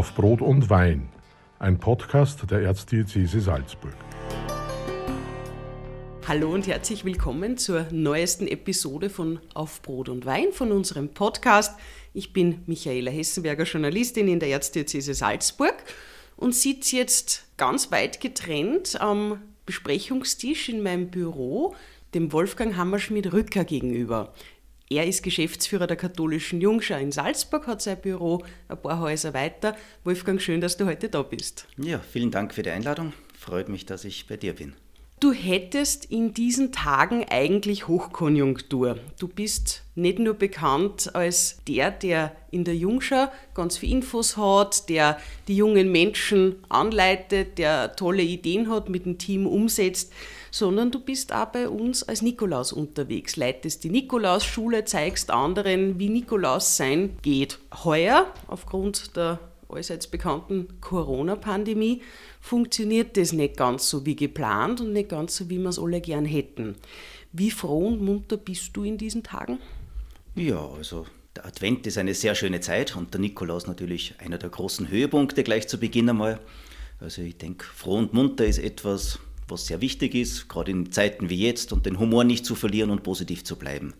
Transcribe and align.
Auf 0.00 0.14
Brot 0.14 0.40
und 0.40 0.70
Wein, 0.70 1.10
ein 1.58 1.78
Podcast 1.78 2.50
der 2.50 2.62
Erzdiözese 2.62 3.38
Salzburg. 3.38 3.94
Hallo 6.26 6.54
und 6.54 6.66
herzlich 6.66 7.04
willkommen 7.04 7.58
zur 7.58 7.84
neuesten 7.90 8.46
Episode 8.46 9.10
von 9.10 9.40
Auf 9.52 9.82
Brot 9.82 10.08
und 10.08 10.24
Wein 10.24 10.52
von 10.52 10.72
unserem 10.72 11.10
Podcast. 11.10 11.78
Ich 12.14 12.32
bin 12.32 12.62
Michaela 12.64 13.10
Hessenberger, 13.10 13.64
Journalistin 13.64 14.26
in 14.28 14.40
der 14.40 14.48
Erzdiözese 14.48 15.12
Salzburg 15.12 15.74
und 16.38 16.54
sitze 16.54 16.96
jetzt 16.96 17.44
ganz 17.58 17.92
weit 17.92 18.22
getrennt 18.22 18.98
am 19.02 19.42
Besprechungstisch 19.66 20.70
in 20.70 20.82
meinem 20.82 21.10
Büro 21.10 21.74
dem 22.14 22.32
Wolfgang 22.32 22.74
Hammerschmidt-Rücker 22.74 23.64
gegenüber. 23.64 24.32
Er 24.92 25.06
ist 25.06 25.22
Geschäftsführer 25.22 25.86
der 25.86 25.96
katholischen 25.96 26.60
Jungschau 26.60 26.98
in 26.98 27.12
Salzburg, 27.12 27.68
hat 27.68 27.80
sein 27.80 28.00
Büro 28.00 28.42
ein 28.66 28.82
paar 28.82 28.98
Häuser 28.98 29.32
weiter. 29.34 29.76
Wolfgang, 30.02 30.42
schön, 30.42 30.60
dass 30.60 30.76
du 30.76 30.84
heute 30.84 31.08
da 31.08 31.22
bist. 31.22 31.68
Ja, 31.76 32.00
vielen 32.00 32.32
Dank 32.32 32.52
für 32.52 32.64
die 32.64 32.70
Einladung. 32.70 33.12
Freut 33.38 33.68
mich, 33.68 33.86
dass 33.86 34.04
ich 34.04 34.26
bei 34.26 34.36
dir 34.36 34.52
bin. 34.52 34.74
Du 35.20 35.32
hättest 35.32 36.06
in 36.06 36.32
diesen 36.32 36.72
Tagen 36.72 37.26
eigentlich 37.28 37.88
Hochkonjunktur. 37.88 38.96
Du 39.18 39.28
bist 39.28 39.82
nicht 39.94 40.18
nur 40.18 40.32
bekannt 40.32 41.14
als 41.14 41.58
der, 41.68 41.90
der 41.90 42.34
in 42.50 42.64
der 42.64 42.74
Jungschau 42.74 43.26
ganz 43.52 43.76
viele 43.76 43.96
Infos 43.96 44.38
hat, 44.38 44.88
der 44.88 45.18
die 45.46 45.56
jungen 45.56 45.92
Menschen 45.92 46.56
anleitet, 46.70 47.58
der 47.58 47.96
tolle 47.96 48.22
Ideen 48.22 48.70
hat, 48.70 48.88
mit 48.88 49.04
dem 49.04 49.18
Team 49.18 49.46
umsetzt, 49.46 50.10
sondern 50.50 50.90
du 50.90 50.98
bist 50.98 51.34
auch 51.34 51.48
bei 51.48 51.68
uns 51.68 52.02
als 52.02 52.22
Nikolaus 52.22 52.72
unterwegs, 52.72 53.36
leitest 53.36 53.84
die 53.84 53.90
Nikolausschule, 53.90 54.86
zeigst 54.86 55.30
anderen, 55.30 55.98
wie 55.98 56.08
Nikolaus 56.08 56.78
sein 56.78 57.18
geht. 57.20 57.58
Heuer, 57.84 58.32
aufgrund 58.48 59.14
der 59.16 59.38
allseits 59.72 60.06
bekannten 60.06 60.80
Corona-Pandemie, 60.80 62.02
funktioniert 62.40 63.16
das 63.16 63.32
nicht 63.32 63.56
ganz 63.56 63.88
so 63.88 64.06
wie 64.06 64.16
geplant 64.16 64.80
und 64.80 64.92
nicht 64.92 65.08
ganz 65.08 65.36
so, 65.36 65.50
wie 65.50 65.58
wir 65.58 65.68
es 65.68 65.78
alle 65.78 66.00
gern 66.00 66.24
hätten. 66.24 66.76
Wie 67.32 67.50
froh 67.50 67.86
und 67.86 68.02
munter 68.02 68.36
bist 68.36 68.76
du 68.76 68.84
in 68.84 68.98
diesen 68.98 69.22
Tagen? 69.22 69.58
Ja, 70.34 70.68
also 70.76 71.06
der 71.36 71.46
Advent 71.46 71.86
ist 71.86 71.98
eine 71.98 72.14
sehr 72.14 72.34
schöne 72.34 72.60
Zeit 72.60 72.96
und 72.96 73.14
der 73.14 73.20
Nikolaus 73.20 73.66
natürlich 73.66 74.14
einer 74.18 74.38
der 74.38 74.50
großen 74.50 74.88
Höhepunkte 74.88 75.44
gleich 75.44 75.68
zu 75.68 75.78
Beginn 75.78 76.08
einmal. 76.08 76.40
Also 76.98 77.22
ich 77.22 77.38
denke, 77.38 77.64
froh 77.64 77.96
und 77.96 78.12
munter 78.12 78.46
ist 78.46 78.58
etwas, 78.58 79.20
was 79.48 79.66
sehr 79.66 79.80
wichtig 79.80 80.14
ist, 80.14 80.48
gerade 80.48 80.70
in 80.70 80.92
Zeiten 80.92 81.30
wie 81.30 81.46
jetzt 81.46 81.72
und 81.72 81.86
den 81.86 81.98
Humor 81.98 82.24
nicht 82.24 82.44
zu 82.44 82.54
verlieren 82.54 82.90
und 82.90 83.02
positiv 83.02 83.44
zu 83.44 83.56
bleiben. 83.56 83.94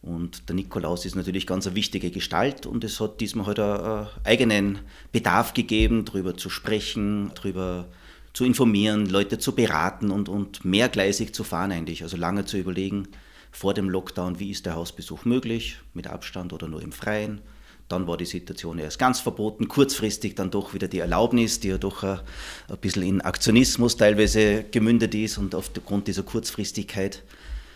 Und 0.00 0.48
der 0.48 0.54
Nikolaus 0.54 1.04
ist 1.04 1.16
natürlich 1.16 1.46
ganz 1.46 1.66
eine 1.66 1.74
wichtige 1.74 2.10
Gestalt 2.10 2.66
und 2.66 2.84
es 2.84 3.00
hat 3.00 3.20
diesmal 3.20 3.46
halt 3.46 3.58
einen 3.58 4.06
eigenen 4.24 4.78
Bedarf 5.10 5.54
gegeben, 5.54 6.04
darüber 6.04 6.36
zu 6.36 6.50
sprechen, 6.50 7.32
darüber 7.34 7.88
zu 8.32 8.44
informieren, 8.44 9.06
Leute 9.06 9.38
zu 9.38 9.52
beraten 9.52 10.10
und, 10.10 10.28
und 10.28 10.64
mehrgleisig 10.64 11.34
zu 11.34 11.42
fahren 11.42 11.72
eigentlich. 11.72 12.04
Also 12.04 12.16
lange 12.16 12.44
zu 12.44 12.56
überlegen 12.56 13.08
vor 13.50 13.74
dem 13.74 13.88
Lockdown, 13.88 14.38
wie 14.38 14.52
ist 14.52 14.66
der 14.66 14.76
Hausbesuch 14.76 15.24
möglich, 15.24 15.78
mit 15.94 16.06
Abstand 16.06 16.52
oder 16.52 16.68
nur 16.68 16.80
im 16.80 16.92
Freien. 16.92 17.40
Dann 17.88 18.06
war 18.06 18.18
die 18.18 18.26
Situation 18.26 18.78
erst 18.78 18.98
ganz 18.98 19.18
verboten, 19.18 19.66
kurzfristig 19.66 20.34
dann 20.36 20.50
doch 20.50 20.74
wieder 20.74 20.88
die 20.88 20.98
Erlaubnis, 20.98 21.58
die 21.58 21.68
ja 21.68 21.78
doch 21.78 22.04
ein, 22.04 22.20
ein 22.68 22.76
bisschen 22.78 23.02
in 23.02 23.20
Aktionismus 23.22 23.96
teilweise 23.96 24.64
gemündet 24.64 25.14
ist 25.14 25.38
und 25.38 25.54
aufgrund 25.54 26.06
dieser 26.06 26.22
Kurzfristigkeit 26.22 27.24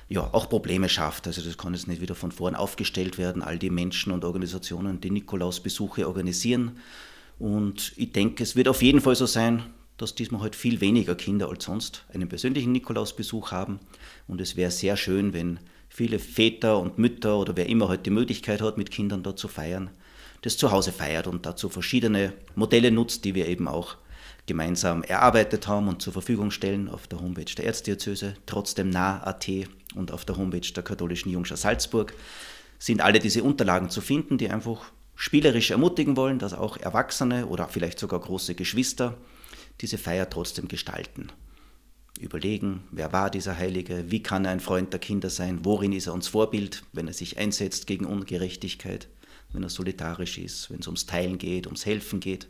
ja, 0.08 0.28
auch 0.32 0.48
Probleme 0.48 0.88
schafft. 0.88 1.26
Also 1.26 1.42
das 1.42 1.56
kann 1.56 1.74
jetzt 1.74 1.88
nicht 1.88 2.00
wieder 2.00 2.14
von 2.14 2.32
vorn 2.32 2.54
aufgestellt 2.54 3.18
werden, 3.18 3.42
all 3.42 3.58
die 3.58 3.70
Menschen 3.70 4.12
und 4.12 4.24
Organisationen, 4.24 5.00
die 5.00 5.10
Nikolausbesuche 5.10 6.06
organisieren. 6.06 6.78
Und 7.38 7.92
ich 7.96 8.12
denke, 8.12 8.42
es 8.42 8.56
wird 8.56 8.68
auf 8.68 8.82
jeden 8.82 9.00
Fall 9.00 9.16
so 9.16 9.26
sein, 9.26 9.64
dass 9.96 10.14
diesmal 10.14 10.42
halt 10.42 10.56
viel 10.56 10.80
weniger 10.80 11.14
Kinder 11.14 11.48
als 11.48 11.64
sonst 11.64 12.04
einen 12.12 12.28
persönlichen 12.28 12.72
Nikolausbesuch 12.72 13.52
haben. 13.52 13.78
Und 14.26 14.40
es 14.40 14.56
wäre 14.56 14.70
sehr 14.70 14.96
schön, 14.96 15.32
wenn 15.32 15.60
viele 15.88 16.18
Väter 16.18 16.78
und 16.78 16.98
Mütter 16.98 17.38
oder 17.38 17.56
wer 17.56 17.68
immer 17.68 17.88
halt 17.88 18.06
die 18.06 18.10
Möglichkeit 18.10 18.62
hat, 18.62 18.78
mit 18.78 18.90
Kindern 18.90 19.22
da 19.22 19.36
zu 19.36 19.46
feiern, 19.46 19.90
das 20.42 20.56
zu 20.56 20.72
Hause 20.72 20.90
feiert 20.90 21.26
und 21.26 21.46
dazu 21.46 21.68
verschiedene 21.68 22.32
Modelle 22.54 22.90
nutzt, 22.90 23.24
die 23.24 23.34
wir 23.34 23.46
eben 23.46 23.68
auch 23.68 23.96
gemeinsam 24.46 25.02
erarbeitet 25.02 25.68
haben 25.68 25.88
und 25.88 26.02
zur 26.02 26.12
Verfügung 26.12 26.50
stellen 26.50 26.88
auf 26.88 27.06
der 27.06 27.20
Homepage 27.20 27.44
der 27.44 27.66
Erzdiözese, 27.66 28.34
trotzdem 28.46 28.90
nah.at 28.90 29.48
und 29.94 30.12
auf 30.12 30.24
der 30.24 30.36
Homepage 30.36 30.72
der 30.72 30.82
katholischen 30.82 31.30
Jungschau 31.30 31.56
Salzburg 31.56 32.14
sind 32.78 33.00
alle 33.00 33.18
diese 33.18 33.42
Unterlagen 33.42 33.90
zu 33.90 34.00
finden, 34.00 34.38
die 34.38 34.50
einfach 34.50 34.90
spielerisch 35.14 35.70
ermutigen 35.70 36.16
wollen, 36.16 36.38
dass 36.38 36.52
auch 36.52 36.76
Erwachsene 36.76 37.46
oder 37.46 37.68
vielleicht 37.68 37.98
sogar 37.98 38.20
große 38.20 38.54
Geschwister 38.54 39.16
diese 39.80 39.98
Feier 39.98 40.28
trotzdem 40.28 40.68
gestalten. 40.68 41.28
Überlegen, 42.18 42.84
wer 42.90 43.12
war 43.12 43.30
dieser 43.30 43.56
Heilige, 43.56 44.10
wie 44.10 44.22
kann 44.22 44.44
er 44.44 44.52
ein 44.52 44.60
Freund 44.60 44.92
der 44.92 45.00
Kinder 45.00 45.30
sein, 45.30 45.64
worin 45.64 45.92
ist 45.92 46.06
er 46.06 46.14
uns 46.14 46.28
Vorbild, 46.28 46.82
wenn 46.92 47.08
er 47.08 47.14
sich 47.14 47.38
einsetzt 47.38 47.86
gegen 47.86 48.04
Ungerechtigkeit, 48.04 49.08
wenn 49.52 49.62
er 49.62 49.70
solidarisch 49.70 50.38
ist, 50.38 50.70
wenn 50.70 50.80
es 50.80 50.86
ums 50.86 51.06
Teilen 51.06 51.38
geht, 51.38 51.66
ums 51.66 51.86
Helfen 51.86 52.20
geht 52.20 52.48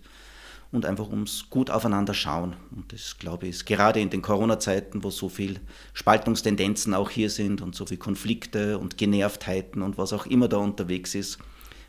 und 0.72 0.86
einfach 0.86 1.08
ums 1.10 1.50
gut 1.50 1.70
aufeinander 1.70 2.14
schauen. 2.14 2.56
Und 2.74 2.92
das, 2.92 3.18
glaube 3.18 3.46
ich, 3.46 3.56
ist 3.56 3.66
gerade 3.66 4.00
in 4.00 4.10
den 4.10 4.22
Corona-Zeiten, 4.22 5.04
wo 5.04 5.10
so 5.10 5.28
viel 5.28 5.60
Spaltungstendenzen 5.92 6.94
auch 6.94 7.10
hier 7.10 7.30
sind 7.30 7.60
und 7.60 7.74
so 7.74 7.86
viele 7.86 7.98
Konflikte 7.98 8.78
und 8.78 8.96
Genervtheiten 8.96 9.82
und 9.82 9.98
was 9.98 10.12
auch 10.14 10.26
immer 10.26 10.48
da 10.48 10.56
unterwegs 10.56 11.14
ist, 11.14 11.38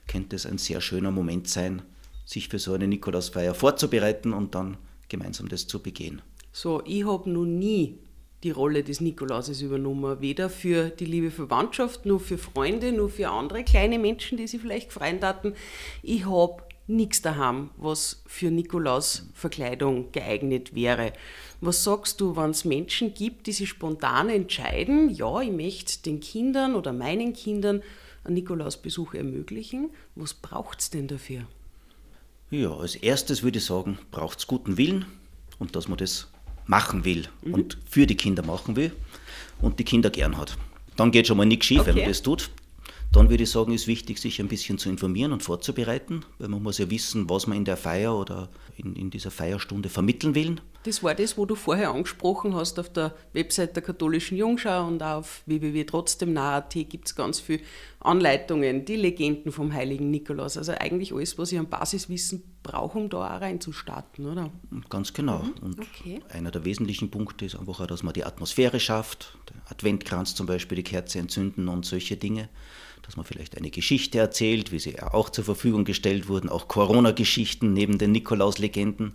könnte 0.05 0.35
es 0.35 0.45
ein 0.45 0.57
sehr 0.57 0.81
schöner 0.81 1.11
Moment 1.11 1.47
sein, 1.47 1.81
sich 2.25 2.49
für 2.49 2.59
so 2.59 2.73
eine 2.73 2.88
Nikolausfeier 2.88 3.53
vorzubereiten 3.53 4.33
und 4.33 4.53
dann 4.53 4.77
gemeinsam 5.07 5.47
das 5.47 5.65
zu 5.65 5.81
begehen. 5.81 6.21
So, 6.51 6.83
ich 6.85 7.05
habe 7.05 7.29
noch 7.29 7.45
nie 7.45 8.00
die 8.44 8.51
Rolle 8.51 8.83
des 8.83 9.00
Nikolauses 9.00 9.61
übernommen. 9.61 10.19
Weder 10.19 10.50
für 10.50 10.89
die 10.89 11.05
liebe 11.05 11.31
Verwandtschaft, 11.31 12.05
noch 12.05 12.19
für 12.19 12.38
Freunde, 12.38 12.91
noch 12.91 13.09
für 13.09 13.29
andere 13.29 13.63
kleine 13.63 13.97
Menschen, 13.97 14.38
die 14.38 14.47
sich 14.47 14.61
vielleicht 14.61 14.91
freuen 14.91 15.21
hatten. 15.21 15.53
Ich 16.01 16.25
habe 16.25 16.61
nichts 16.88 17.21
daheim, 17.21 17.69
was 17.77 18.21
für 18.25 18.51
Nikolaus-Verkleidung 18.51 20.11
geeignet 20.11 20.75
wäre. 20.75 21.13
Was 21.61 21.83
sagst 21.83 22.19
du, 22.19 22.35
wenn 22.35 22.49
es 22.49 22.66
Menschen 22.66 23.13
gibt, 23.13 23.47
die 23.47 23.53
sich 23.53 23.69
spontan 23.69 24.29
entscheiden, 24.29 25.09
ja, 25.09 25.41
ich 25.41 25.51
möchte 25.51 26.03
den 26.03 26.19
Kindern 26.19 26.75
oder 26.75 26.91
meinen 26.91 27.33
Kindern 27.33 27.81
einen 28.23 28.35
Nikolausbesuch 28.35 29.13
ermöglichen? 29.13 29.89
Was 30.16 30.33
braucht 30.33 30.81
es 30.81 30.89
denn 30.89 31.07
dafür? 31.07 31.44
Ja, 32.51 32.75
als 32.75 32.95
erstes 32.95 33.44
würde 33.44 33.59
ich 33.59 33.65
sagen, 33.65 33.97
braucht 34.11 34.39
es 34.39 34.47
guten 34.47 34.77
Willen 34.77 35.05
und 35.59 35.75
dass 35.75 35.88
man 35.88 35.97
das 35.97 36.27
machen 36.65 37.05
will 37.05 37.27
mhm. 37.41 37.53
und 37.53 37.77
für 37.85 38.05
die 38.05 38.15
Kinder 38.15 38.44
machen 38.44 38.75
will 38.75 38.91
und 39.61 39.79
die 39.79 39.83
Kinder 39.83 40.09
gern 40.09 40.38
hat. 40.38 40.57
Dann 40.95 41.11
geht 41.11 41.27
schon 41.27 41.38
mal 41.38 41.45
nichts 41.45 41.65
schief, 41.65 41.79
okay. 41.79 41.89
wenn 41.89 41.95
man 41.95 42.09
das 42.09 42.21
tut. 42.21 42.51
Dann 43.13 43.29
würde 43.29 43.44
ich 43.44 43.51
sagen, 43.51 43.72
ist 43.74 43.85
wichtig, 43.85 44.18
sich 44.18 44.41
ein 44.41 44.47
bisschen 44.47 44.79
zu 44.79 44.90
informieren 44.90 45.34
und 45.34 45.44
vorzubereiten, 45.44 46.25
weil 46.40 46.50
man 46.50 46.63
muss 46.63 46.79
ja 46.79 46.90
wissen, 46.90 47.29
was 47.29 47.46
man 47.46 47.59
in 47.59 47.63
der 47.63 47.78
Feier 47.78 48.18
oder 48.18 48.50
in, 48.75 48.96
in 48.96 49.12
dieser 49.12 49.29
Feierstunde 49.29 49.88
vermitteln 49.88 50.34
will. 50.34 50.56
Das 50.85 51.03
war 51.03 51.13
das, 51.13 51.38
wo 51.38 51.46
du 51.46 51.53
vorher 51.53 51.91
angesprochen 51.91 52.56
hast 52.56 52.79
auf 52.79 52.91
der 52.91 53.13
Website 53.34 53.75
der 53.75 53.84
katholischen 53.84 54.35
Jungschau 54.35 54.88
und 54.88 55.03
auch 55.03 55.18
auf 55.19 55.44
www.trotzdemnah.at 55.46 56.74
gibt 56.74 57.07
es 57.07 57.16
ganz 57.16 57.40
viele 57.40 57.62
Anleitungen, 58.00 58.84
die 58.84 58.96
Legenden 58.96 59.51
vom 59.51 59.72
heiligen 59.72 60.09
Nikolaus. 60.09 60.57
Also 60.57 60.72
eigentlich 60.72 61.13
alles, 61.13 61.38
was 61.38 61.51
ich 61.51 61.59
an 61.59 61.69
Basiswissen 61.69 62.44
brauche, 62.63 62.97
um 62.97 63.09
da 63.12 63.18
auch 63.18 63.41
reinzustarten, 63.41 64.25
oder? 64.25 64.50
Ganz 64.90 65.13
genau. 65.13 65.44
Mhm. 65.44 65.53
Und 65.62 65.80
okay. 65.80 66.19
einer 66.30 66.50
der 66.50 66.66
wesentlichen 66.66 67.12
Punkte 67.12 67.45
ist 67.45 67.56
einfach 67.56 67.80
auch, 67.80 67.88
dass 67.88 68.01
man 68.01 68.13
die 68.13 68.25
Atmosphäre 68.25 68.80
schafft, 68.80 69.38
den 69.51 69.62
Adventkranz 69.68 70.34
zum 70.34 70.47
Beispiel, 70.47 70.78
die 70.78 70.84
Kerze 70.84 71.19
entzünden 71.19 71.69
und 71.69 71.85
solche 71.85 72.18
Dinge 72.18 72.50
dass 73.03 73.17
man 73.17 73.25
vielleicht 73.25 73.57
eine 73.57 73.69
Geschichte 73.69 74.17
erzählt, 74.17 74.71
wie 74.71 74.79
sie 74.79 75.01
auch 75.01 75.29
zur 75.29 75.44
Verfügung 75.44 75.85
gestellt 75.85 76.27
wurden, 76.27 76.50
auch 76.50 76.67
Corona-Geschichten 76.67 77.73
neben 77.73 77.97
den 77.97 78.11
Nikolaus-Legenden. 78.13 79.13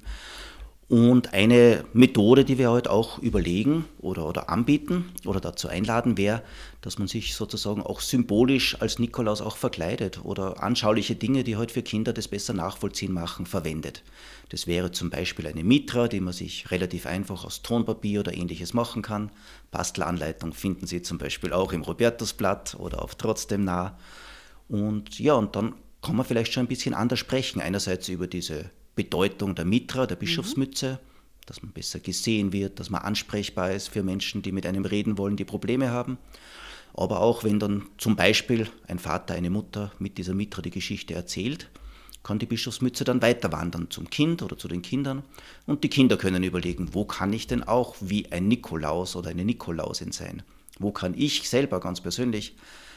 Und 0.88 1.34
eine 1.34 1.84
Methode, 1.92 2.46
die 2.46 2.56
wir 2.56 2.70
heute 2.70 2.90
auch 2.90 3.18
überlegen 3.18 3.84
oder, 3.98 4.26
oder 4.26 4.48
anbieten 4.48 5.12
oder 5.26 5.38
dazu 5.38 5.68
einladen, 5.68 6.16
wäre, 6.16 6.42
dass 6.80 6.98
man 6.98 7.08
sich 7.08 7.34
sozusagen 7.34 7.82
auch 7.82 8.00
symbolisch 8.00 8.80
als 8.80 8.98
Nikolaus 8.98 9.42
auch 9.42 9.58
verkleidet 9.58 10.24
oder 10.24 10.62
anschauliche 10.62 11.14
Dinge, 11.14 11.44
die 11.44 11.56
heute 11.56 11.74
für 11.74 11.82
Kinder 11.82 12.14
das 12.14 12.28
besser 12.28 12.54
nachvollziehen 12.54 13.12
machen, 13.12 13.44
verwendet. 13.44 14.02
Das 14.48 14.66
wäre 14.66 14.90
zum 14.90 15.10
Beispiel 15.10 15.46
eine 15.46 15.62
Mitra, 15.62 16.08
die 16.08 16.20
man 16.20 16.32
sich 16.32 16.70
relativ 16.70 17.04
einfach 17.04 17.44
aus 17.44 17.60
Tonpapier 17.60 18.20
oder 18.20 18.32
ähnliches 18.32 18.72
machen 18.72 19.02
kann. 19.02 19.30
Bastelanleitung 19.70 20.54
finden 20.54 20.86
Sie 20.86 21.02
zum 21.02 21.18
Beispiel 21.18 21.52
auch 21.52 21.74
im 21.74 21.82
Robertusblatt 21.82 22.76
oder 22.76 23.02
auf 23.02 23.14
Trotzdem 23.14 23.62
nah. 23.62 23.98
Und 24.68 25.18
ja, 25.18 25.34
und 25.34 25.54
dann 25.54 25.74
kann 26.00 26.16
man 26.16 26.24
vielleicht 26.24 26.54
schon 26.54 26.64
ein 26.64 26.68
bisschen 26.68 26.94
anders 26.94 27.18
sprechen. 27.18 27.60
Einerseits 27.60 28.08
über 28.08 28.26
diese 28.26 28.70
Bedeutung 28.98 29.54
der 29.54 29.64
Mitra, 29.64 30.06
der 30.06 30.16
Bischofsmütze, 30.16 30.94
mhm. 30.94 31.46
dass 31.46 31.62
man 31.62 31.70
besser 31.70 32.00
gesehen 32.00 32.52
wird, 32.52 32.80
dass 32.80 32.90
man 32.90 33.02
ansprechbar 33.02 33.70
ist 33.70 33.88
für 33.88 34.02
Menschen, 34.02 34.42
die 34.42 34.50
mit 34.50 34.66
einem 34.66 34.84
reden 34.84 35.18
wollen, 35.18 35.36
die 35.36 35.44
Probleme 35.44 35.90
haben. 35.90 36.18
Aber 36.94 37.20
auch 37.20 37.44
wenn 37.44 37.60
dann 37.60 37.86
zum 37.96 38.16
Beispiel 38.16 38.66
ein 38.88 38.98
Vater, 38.98 39.34
eine 39.34 39.50
Mutter 39.50 39.92
mit 40.00 40.18
dieser 40.18 40.34
Mitra 40.34 40.62
die 40.62 40.72
Geschichte 40.72 41.14
erzählt, 41.14 41.70
kann 42.24 42.40
die 42.40 42.46
Bischofsmütze 42.46 43.04
dann 43.04 43.22
weiter 43.22 43.52
wandern 43.52 43.88
zum 43.88 44.10
Kind 44.10 44.42
oder 44.42 44.58
zu 44.58 44.66
den 44.66 44.82
Kindern. 44.82 45.22
Und 45.64 45.84
die 45.84 45.90
Kinder 45.90 46.16
können 46.16 46.42
überlegen, 46.42 46.92
wo 46.92 47.04
kann 47.04 47.32
ich 47.32 47.46
denn 47.46 47.62
auch 47.62 47.94
wie 48.00 48.32
ein 48.32 48.48
Nikolaus 48.48 49.14
oder 49.14 49.30
eine 49.30 49.44
Nikolausin 49.44 50.10
sein? 50.10 50.42
Wo 50.80 50.90
kann 50.90 51.14
ich 51.16 51.48
selber 51.48 51.78
ganz 51.78 52.00
persönlich 52.00 52.56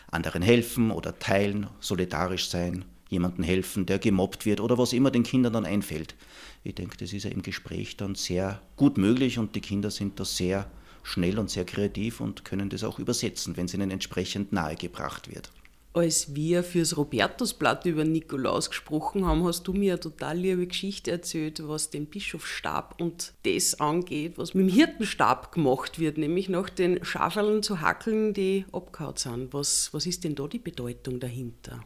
anderen 0.09 0.41
helfen 0.41 0.89
oder 0.89 1.19
teilen, 1.19 1.67
solidarisch 1.79 2.49
sein, 2.49 2.85
jemandem 3.11 3.43
helfen, 3.43 3.85
der 3.85 3.99
gemobbt 3.99 4.45
wird 4.45 4.61
oder 4.61 4.77
was 4.77 4.93
immer 4.93 5.11
den 5.11 5.23
Kindern 5.23 5.53
dann 5.53 5.65
einfällt. 5.65 6.15
Ich 6.63 6.75
denke, 6.75 6.97
das 6.97 7.13
ist 7.13 7.25
ja 7.25 7.29
im 7.29 7.43
Gespräch 7.43 7.97
dann 7.97 8.15
sehr 8.15 8.61
gut 8.77 8.97
möglich 8.97 9.37
und 9.37 9.53
die 9.55 9.61
Kinder 9.61 9.91
sind 9.91 10.19
da 10.19 10.25
sehr 10.25 10.71
schnell 11.03 11.37
und 11.37 11.49
sehr 11.49 11.65
kreativ 11.65 12.21
und 12.21 12.45
können 12.45 12.69
das 12.69 12.83
auch 12.83 12.99
übersetzen, 12.99 13.57
wenn 13.57 13.65
es 13.65 13.73
ihnen 13.73 13.91
entsprechend 13.91 14.53
nahegebracht 14.53 15.29
wird. 15.29 15.51
Als 15.93 16.35
wir 16.35 16.63
fürs 16.63 16.95
Robertusblatt 16.95 17.85
über 17.85 18.05
Nikolaus 18.05 18.69
gesprochen 18.69 19.25
haben, 19.25 19.43
hast 19.43 19.63
du 19.63 19.73
mir 19.73 19.93
eine 19.93 19.99
total 19.99 20.37
liebe 20.37 20.65
Geschichte 20.65 21.11
erzählt, 21.11 21.61
was 21.67 21.89
den 21.89 22.05
Bischofsstab 22.05 23.01
und 23.01 23.33
das 23.43 23.81
angeht, 23.81 24.37
was 24.37 24.53
mit 24.53 24.69
dem 24.69 24.73
Hirtenstab 24.73 25.51
gemacht 25.51 25.99
wird, 25.99 26.17
nämlich 26.17 26.47
nach 26.47 26.69
den 26.69 27.03
Schafeln 27.03 27.61
zu 27.61 27.81
hackeln, 27.81 28.33
die 28.33 28.63
abgehauen 28.71 29.17
sind. 29.17 29.53
Was, 29.53 29.93
was 29.93 30.05
ist 30.05 30.23
denn 30.23 30.35
da 30.35 30.47
die 30.47 30.59
Bedeutung 30.59 31.19
dahinter? 31.19 31.83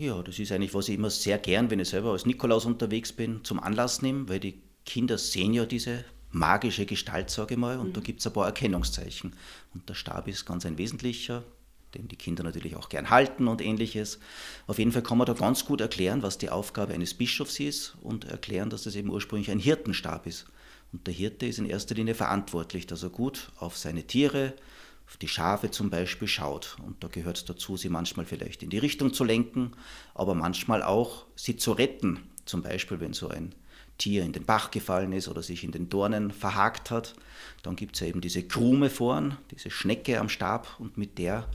Ja, 0.00 0.22
das 0.22 0.38
ist 0.38 0.50
eigentlich, 0.50 0.72
was 0.72 0.88
ich 0.88 0.94
immer 0.94 1.10
sehr 1.10 1.36
gern, 1.36 1.70
wenn 1.70 1.78
ich 1.78 1.90
selber 1.90 2.12
als 2.12 2.24
Nikolaus 2.24 2.64
unterwegs 2.64 3.12
bin, 3.12 3.44
zum 3.44 3.60
Anlass 3.60 4.00
nehme, 4.00 4.30
weil 4.30 4.40
die 4.40 4.62
Kinder 4.86 5.18
sehen 5.18 5.52
ja 5.52 5.66
diese 5.66 6.06
magische 6.30 6.86
Gestalt, 6.86 7.28
sage 7.28 7.52
ich 7.52 7.60
mal, 7.60 7.78
und 7.78 7.88
mhm. 7.88 7.92
da 7.92 8.00
gibt 8.00 8.20
es 8.20 8.26
ein 8.26 8.32
paar 8.32 8.46
Erkennungszeichen. 8.46 9.34
Und 9.74 9.86
der 9.90 9.94
Stab 9.94 10.26
ist 10.26 10.46
ganz 10.46 10.64
ein 10.64 10.78
wesentlicher 10.78 11.44
den 11.94 12.06
die 12.06 12.14
Kinder 12.14 12.44
natürlich 12.44 12.76
auch 12.76 12.88
gern 12.88 13.10
halten 13.10 13.48
und 13.48 13.60
ähnliches. 13.60 14.20
Auf 14.68 14.78
jeden 14.78 14.92
Fall 14.92 15.02
kann 15.02 15.18
man 15.18 15.26
da 15.26 15.32
ganz 15.32 15.64
gut 15.64 15.80
erklären, 15.80 16.22
was 16.22 16.38
die 16.38 16.48
Aufgabe 16.48 16.94
eines 16.94 17.14
Bischofs 17.14 17.58
ist 17.58 17.96
und 18.00 18.24
erklären, 18.24 18.70
dass 18.70 18.84
das 18.84 18.94
eben 18.94 19.10
ursprünglich 19.10 19.50
ein 19.50 19.58
Hirtenstab 19.58 20.28
ist. 20.28 20.46
Und 20.92 21.08
der 21.08 21.14
Hirte 21.14 21.46
ist 21.46 21.58
in 21.58 21.66
erster 21.66 21.96
Linie 21.96 22.14
verantwortlich, 22.14 22.86
dass 22.86 23.02
er 23.02 23.10
gut 23.10 23.50
auf 23.58 23.76
seine 23.76 24.04
Tiere, 24.04 24.54
auf 25.10 25.16
die 25.16 25.28
Schafe 25.28 25.72
zum 25.72 25.90
Beispiel 25.90 26.28
schaut. 26.28 26.76
Und 26.86 27.02
da 27.02 27.08
gehört 27.08 27.36
es 27.36 27.44
dazu, 27.44 27.76
sie 27.76 27.88
manchmal 27.88 28.26
vielleicht 28.26 28.62
in 28.62 28.70
die 28.70 28.78
Richtung 28.78 29.12
zu 29.12 29.24
lenken, 29.24 29.72
aber 30.14 30.36
manchmal 30.36 30.84
auch 30.84 31.26
sie 31.34 31.56
zu 31.56 31.72
retten. 31.72 32.20
Zum 32.44 32.62
Beispiel, 32.62 33.00
wenn 33.00 33.12
so 33.12 33.28
ein 33.28 33.52
Tier 33.98 34.22
in 34.22 34.32
den 34.32 34.44
Bach 34.44 34.70
gefallen 34.70 35.12
ist 35.12 35.26
oder 35.26 35.42
sich 35.42 35.64
in 35.64 35.72
den 35.72 35.88
Dornen 35.88 36.30
verhakt 36.30 36.92
hat. 36.92 37.14
Dann 37.64 37.76
gibt 37.76 37.96
es 37.96 38.00
ja 38.00 38.06
eben 38.06 38.20
diese 38.20 38.44
Krume 38.44 38.88
vorn, 38.88 39.36
diese 39.50 39.70
Schnecke 39.70 40.20
am 40.20 40.28
Stab 40.28 40.76
und 40.78 40.96
mit 40.96 41.18
der 41.18 41.46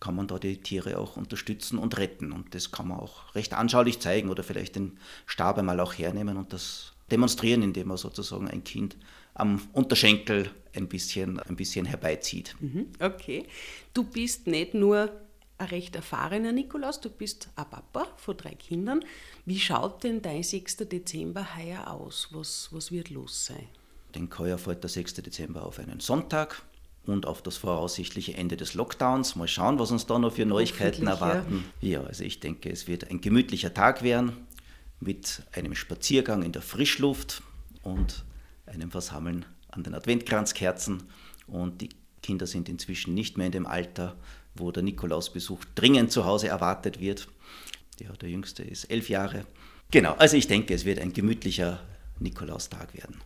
kann 0.00 0.16
man 0.16 0.26
da 0.26 0.38
die 0.38 0.56
Tiere 0.56 0.98
auch 0.98 1.16
unterstützen 1.16 1.78
und 1.78 1.98
retten. 1.98 2.32
Und 2.32 2.54
das 2.54 2.70
kann 2.70 2.88
man 2.88 2.98
auch 2.98 3.34
recht 3.34 3.52
anschaulich 3.52 4.00
zeigen 4.00 4.30
oder 4.30 4.42
vielleicht 4.42 4.76
den 4.76 4.98
Stab 5.26 5.58
einmal 5.58 5.80
auch 5.80 5.92
hernehmen 5.92 6.36
und 6.36 6.52
das 6.52 6.92
demonstrieren, 7.10 7.62
indem 7.62 7.88
man 7.88 7.96
sozusagen 7.96 8.48
ein 8.48 8.64
Kind 8.64 8.96
am 9.34 9.60
Unterschenkel 9.72 10.50
ein 10.74 10.88
bisschen, 10.88 11.38
ein 11.40 11.56
bisschen 11.56 11.86
herbeizieht. 11.86 12.54
Mhm, 12.60 12.86
okay. 13.00 13.46
Du 13.94 14.04
bist 14.04 14.46
nicht 14.46 14.74
nur 14.74 15.10
ein 15.58 15.66
recht 15.68 15.96
erfahrener 15.96 16.52
Nikolaus, 16.52 17.00
du 17.00 17.10
bist 17.10 17.48
ein 17.56 17.68
Papa 17.68 18.06
von 18.16 18.36
drei 18.36 18.54
Kindern. 18.54 19.04
Wie 19.44 19.60
schaut 19.60 20.04
denn 20.04 20.22
dein 20.22 20.42
6. 20.42 20.78
Dezember 20.88 21.56
heuer 21.56 21.88
aus? 21.88 22.28
Was, 22.32 22.68
was 22.72 22.90
wird 22.90 23.10
los 23.10 23.46
sein? 23.46 23.68
Den 24.14 24.28
heuer 24.38 24.58
fällt 24.58 24.82
der 24.82 24.90
6. 24.90 25.14
Dezember 25.14 25.64
auf 25.64 25.78
einen 25.78 26.00
Sonntag 26.00 26.62
und 27.06 27.26
auf 27.26 27.42
das 27.42 27.56
voraussichtliche 27.56 28.34
Ende 28.34 28.56
des 28.56 28.74
Lockdowns. 28.74 29.36
Mal 29.36 29.48
schauen, 29.48 29.78
was 29.78 29.90
uns 29.90 30.06
da 30.06 30.18
noch 30.18 30.34
für 30.34 30.46
Neuigkeiten 30.46 31.06
erwarten. 31.06 31.64
Ja. 31.80 32.00
ja, 32.00 32.06
also 32.06 32.22
ich 32.24 32.40
denke, 32.40 32.70
es 32.70 32.86
wird 32.86 33.10
ein 33.10 33.20
gemütlicher 33.20 33.72
Tag 33.74 34.02
werden 34.02 34.46
mit 35.02 35.42
einem 35.52 35.74
Spaziergang 35.74 36.42
in 36.42 36.52
der 36.52 36.62
Frischluft 36.62 37.42
und 37.82 38.24
einem 38.66 38.90
Versammeln 38.90 39.44
an 39.68 39.82
den 39.82 39.94
Adventkranzkerzen. 39.94 41.02
Und 41.46 41.80
die 41.80 41.90
Kinder 42.22 42.46
sind 42.46 42.68
inzwischen 42.68 43.14
nicht 43.14 43.36
mehr 43.36 43.46
in 43.46 43.52
dem 43.52 43.66
Alter, 43.66 44.16
wo 44.54 44.70
der 44.70 44.82
Nikolausbesuch 44.82 45.64
dringend 45.74 46.12
zu 46.12 46.24
Hause 46.24 46.48
erwartet 46.48 47.00
wird. 47.00 47.28
Ja, 48.00 48.12
der 48.12 48.28
Jüngste 48.28 48.62
ist 48.62 48.84
elf 48.84 49.08
Jahre. 49.08 49.46
Genau, 49.90 50.14
also 50.14 50.36
ich 50.36 50.46
denke, 50.46 50.74
es 50.74 50.84
wird 50.84 50.98
ein 50.98 51.12
gemütlicher 51.12 51.80
Nikolaustag 52.18 52.94
werden. 52.94 53.20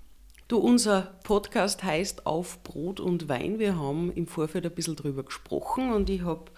Du, 0.48 0.58
unser 0.58 1.18
Podcast 1.24 1.82
heißt 1.82 2.24
Auf 2.24 2.62
Brot 2.62 3.00
und 3.00 3.28
Wein. 3.28 3.58
Wir 3.58 3.74
haben 3.74 4.12
im 4.12 4.28
Vorfeld 4.28 4.64
ein 4.64 4.70
bisschen 4.70 4.94
drüber 4.94 5.24
gesprochen 5.24 5.92
und 5.92 6.08
ich 6.08 6.22
habe 6.22 6.52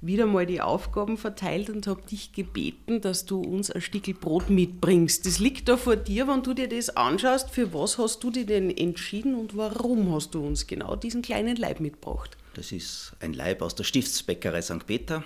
wieder 0.00 0.26
mal 0.26 0.44
die 0.44 0.60
Aufgaben 0.60 1.16
verteilt 1.16 1.70
und 1.70 1.86
habe 1.86 2.02
dich 2.02 2.32
gebeten, 2.32 3.00
dass 3.00 3.26
du 3.26 3.40
uns 3.40 3.70
ein 3.70 3.80
Stück 3.80 4.18
Brot 4.18 4.50
mitbringst. 4.50 5.24
Das 5.24 5.38
liegt 5.38 5.68
da 5.68 5.76
vor 5.76 5.94
dir, 5.94 6.26
wenn 6.26 6.42
du 6.42 6.52
dir 6.52 6.68
das 6.68 6.90
anschaust. 6.96 7.50
Für 7.50 7.72
was 7.72 7.96
hast 7.96 8.24
du 8.24 8.32
dich 8.32 8.46
denn 8.46 8.76
entschieden 8.76 9.36
und 9.36 9.56
warum 9.56 10.12
hast 10.12 10.34
du 10.34 10.44
uns 10.44 10.66
genau 10.66 10.96
diesen 10.96 11.22
kleinen 11.22 11.54
Leib 11.54 11.78
mitgebracht? 11.78 12.36
Das 12.54 12.72
ist 12.72 13.12
ein 13.20 13.34
Leib 13.34 13.62
aus 13.62 13.76
der 13.76 13.84
Stiftsbäckerei 13.84 14.62
St. 14.62 14.84
Peter. 14.84 15.22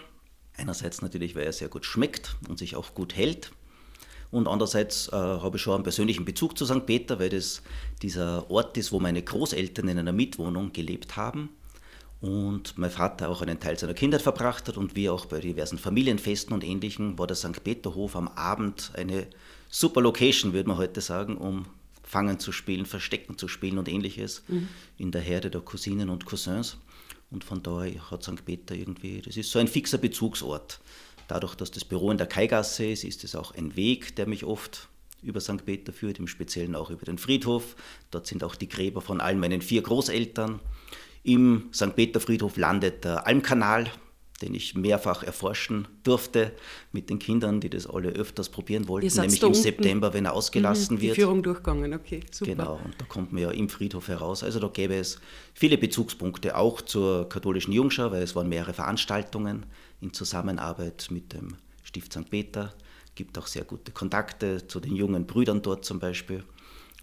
Einerseits 0.58 1.00
natürlich, 1.00 1.34
weil 1.34 1.44
er 1.44 1.54
sehr 1.54 1.68
gut 1.68 1.86
schmeckt 1.86 2.36
und 2.46 2.58
sich 2.58 2.76
auch 2.76 2.92
gut 2.92 3.16
hält. 3.16 3.52
Und 4.32 4.48
andererseits 4.48 5.08
äh, 5.08 5.12
habe 5.12 5.58
ich 5.58 5.62
schon 5.62 5.74
einen 5.74 5.82
persönlichen 5.82 6.24
Bezug 6.24 6.56
zu 6.56 6.64
St. 6.64 6.86
Peter, 6.86 7.20
weil 7.20 7.28
das 7.28 7.62
dieser 8.00 8.50
Ort 8.50 8.76
ist, 8.78 8.90
wo 8.90 8.98
meine 8.98 9.22
Großeltern 9.22 9.88
in 9.88 9.98
einer 9.98 10.12
Mietwohnung 10.12 10.72
gelebt 10.72 11.16
haben. 11.16 11.50
Und 12.22 12.78
mein 12.78 12.90
Vater 12.90 13.28
auch 13.28 13.42
einen 13.42 13.60
Teil 13.60 13.78
seiner 13.78 13.94
Kindheit 13.94 14.22
verbracht 14.22 14.68
hat 14.68 14.78
und 14.78 14.96
wir 14.96 15.12
auch 15.12 15.26
bei 15.26 15.40
diversen 15.40 15.76
Familienfesten 15.76 16.54
und 16.54 16.64
Ähnlichem 16.64 17.18
war 17.18 17.26
der 17.26 17.36
St. 17.36 17.62
Peterhof 17.62 18.16
am 18.16 18.28
Abend 18.28 18.92
eine 18.94 19.26
super 19.68 20.00
Location, 20.00 20.52
würde 20.54 20.68
man 20.68 20.78
heute 20.78 21.00
sagen, 21.00 21.36
um 21.36 21.66
Fangen 22.02 22.38
zu 22.38 22.52
spielen, 22.52 22.86
Verstecken 22.86 23.36
zu 23.36 23.48
spielen 23.48 23.76
und 23.76 23.88
ähnliches 23.88 24.44
mhm. 24.48 24.68
in 24.98 25.10
der 25.10 25.20
Herde 25.20 25.50
der 25.50 25.60
Cousinen 25.60 26.08
und 26.08 26.24
Cousins. 26.24 26.78
Und 27.30 27.44
von 27.44 27.62
daher 27.62 28.10
hat 28.10 28.22
St. 28.22 28.44
Peter 28.44 28.74
irgendwie, 28.74 29.20
das 29.20 29.36
ist 29.36 29.50
so 29.50 29.58
ein 29.58 29.68
fixer 29.68 29.98
Bezugsort. 29.98 30.80
Dadurch, 31.32 31.54
dass 31.54 31.70
das 31.70 31.86
Büro 31.86 32.10
in 32.10 32.18
der 32.18 32.26
Kaigasse 32.26 32.84
ist, 32.84 33.04
ist 33.04 33.24
es 33.24 33.34
auch 33.34 33.54
ein 33.54 33.74
Weg, 33.74 34.16
der 34.16 34.28
mich 34.28 34.44
oft 34.44 34.90
über 35.22 35.40
St. 35.40 35.64
Peter 35.64 35.90
führt, 35.90 36.18
im 36.18 36.26
Speziellen 36.26 36.76
auch 36.76 36.90
über 36.90 37.06
den 37.06 37.16
Friedhof. 37.16 37.74
Dort 38.10 38.26
sind 38.26 38.44
auch 38.44 38.54
die 38.54 38.68
Gräber 38.68 39.00
von 39.00 39.18
allen 39.18 39.40
meinen 39.40 39.62
vier 39.62 39.80
Großeltern. 39.80 40.60
Im 41.22 41.70
St. 41.72 41.96
Peter 41.96 42.20
Friedhof 42.20 42.58
landet 42.58 43.04
der 43.04 43.26
Almkanal, 43.26 43.90
den 44.42 44.52
ich 44.54 44.74
mehrfach 44.74 45.22
erforschen 45.22 45.88
durfte 46.02 46.52
mit 46.90 47.08
den 47.08 47.18
Kindern, 47.18 47.60
die 47.60 47.70
das 47.70 47.86
alle 47.86 48.10
öfters 48.10 48.50
probieren 48.50 48.86
wollten, 48.86 49.18
nämlich 49.18 49.42
im 49.42 49.54
September, 49.54 50.12
wenn 50.12 50.26
er 50.26 50.34
ausgelassen 50.34 50.96
mhm, 50.96 51.00
die 51.00 51.06
wird. 51.06 51.16
Die 51.16 51.20
Führung 51.22 51.42
durchgegangen, 51.42 51.94
okay, 51.94 52.20
super. 52.30 52.50
Genau, 52.50 52.80
und 52.84 52.94
da 52.98 53.06
kommt 53.06 53.32
man 53.32 53.40
ja 53.40 53.50
im 53.52 53.70
Friedhof 53.70 54.08
heraus. 54.08 54.42
Also 54.42 54.60
da 54.60 54.68
gäbe 54.68 54.96
es 54.96 55.18
viele 55.54 55.78
Bezugspunkte 55.78 56.58
auch 56.58 56.82
zur 56.82 57.26
katholischen 57.30 57.72
Jungschau, 57.72 58.10
weil 58.10 58.22
es 58.22 58.36
waren 58.36 58.50
mehrere 58.50 58.74
Veranstaltungen 58.74 59.64
in 60.02 60.12
Zusammenarbeit 60.12 61.08
mit 61.10 61.32
dem 61.32 61.56
Stift 61.82 62.12
St. 62.12 62.28
Peter. 62.28 62.74
Gibt 63.14 63.38
auch 63.38 63.46
sehr 63.46 63.64
gute 63.64 63.92
Kontakte 63.92 64.66
zu 64.66 64.80
den 64.80 64.96
jungen 64.96 65.26
Brüdern 65.26 65.62
dort 65.62 65.84
zum 65.84 65.98
Beispiel 65.98 66.44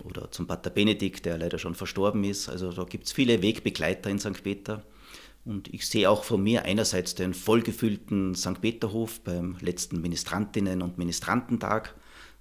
oder 0.03 0.31
zum 0.31 0.47
Pater 0.47 0.69
Benedikt, 0.69 1.25
der 1.25 1.37
leider 1.37 1.59
schon 1.59 1.75
verstorben 1.75 2.23
ist. 2.23 2.49
Also 2.49 2.71
da 2.71 2.83
gibt 2.83 3.05
es 3.05 3.11
viele 3.11 3.41
Wegbegleiter 3.41 4.09
in 4.09 4.19
St. 4.19 4.43
Peter. 4.43 4.83
Und 5.45 5.73
ich 5.73 5.87
sehe 5.87 6.09
auch 6.09 6.23
von 6.23 6.43
mir 6.43 6.65
einerseits 6.65 7.15
den 7.15 7.33
vollgefüllten 7.33 8.35
St. 8.35 8.61
Peterhof 8.61 9.21
beim 9.21 9.57
letzten 9.61 10.01
Ministrantinnen- 10.01 10.83
und 10.83 10.97
Ministrantentag, 10.97 11.95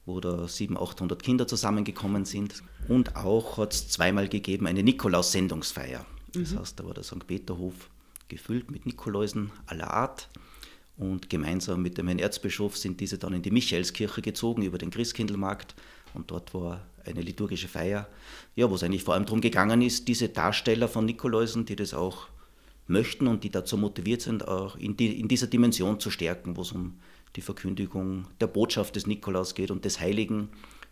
wo 0.04 0.20
da 0.20 0.48
700, 0.48 0.90
800 0.90 1.22
Kinder 1.22 1.46
zusammengekommen 1.46 2.24
sind. 2.24 2.62
Und 2.88 3.16
auch 3.16 3.58
hat 3.58 3.72
es 3.72 3.88
zweimal 3.88 4.28
gegeben 4.28 4.66
eine 4.66 4.82
Nikolaus-Sendungsfeier. 4.82 6.04
Das 6.32 6.52
mhm. 6.52 6.58
heißt, 6.58 6.80
da 6.80 6.84
war 6.84 6.94
der 6.94 7.04
St. 7.04 7.26
Peterhof 7.26 7.88
gefüllt 8.28 8.70
mit 8.70 8.86
Nikoläusen 8.86 9.50
aller 9.66 9.90
Art. 9.92 10.28
Und 10.96 11.30
gemeinsam 11.30 11.82
mit 11.82 11.96
dem 11.96 12.08
Herrn 12.08 12.18
Erzbischof 12.18 12.76
sind 12.76 13.00
diese 13.00 13.18
dann 13.18 13.32
in 13.32 13.42
die 13.42 13.52
Michaelskirche 13.52 14.20
gezogen 14.20 14.62
über 14.62 14.78
den 14.78 14.90
Christkindlmarkt. 14.90 15.74
Und 16.14 16.30
dort 16.30 16.54
war 16.54 16.86
eine 17.04 17.20
liturgische 17.20 17.68
Feier, 17.68 18.08
ja, 18.56 18.68
wo 18.68 18.74
es 18.74 18.82
eigentlich 18.82 19.04
vor 19.04 19.14
allem 19.14 19.24
darum 19.24 19.40
gegangen 19.40 19.82
ist, 19.82 20.08
diese 20.08 20.28
Darsteller 20.28 20.88
von 20.88 21.04
Nikoläusen, 21.04 21.64
die 21.64 21.76
das 21.76 21.94
auch 21.94 22.28
möchten 22.88 23.26
und 23.26 23.44
die 23.44 23.50
dazu 23.50 23.76
motiviert 23.76 24.22
sind, 24.22 24.48
auch 24.48 24.76
in, 24.76 24.96
die, 24.96 25.20
in 25.20 25.28
dieser 25.28 25.46
Dimension 25.46 26.00
zu 26.00 26.10
stärken, 26.10 26.56
wo 26.56 26.62
es 26.62 26.72
um 26.72 26.98
die 27.36 27.42
Verkündigung 27.42 28.26
der 28.40 28.46
Botschaft 28.46 28.96
des 28.96 29.06
Nikolaus 29.06 29.54
geht 29.54 29.70
und 29.70 29.84
des 29.84 30.00
Heiligen 30.00 30.48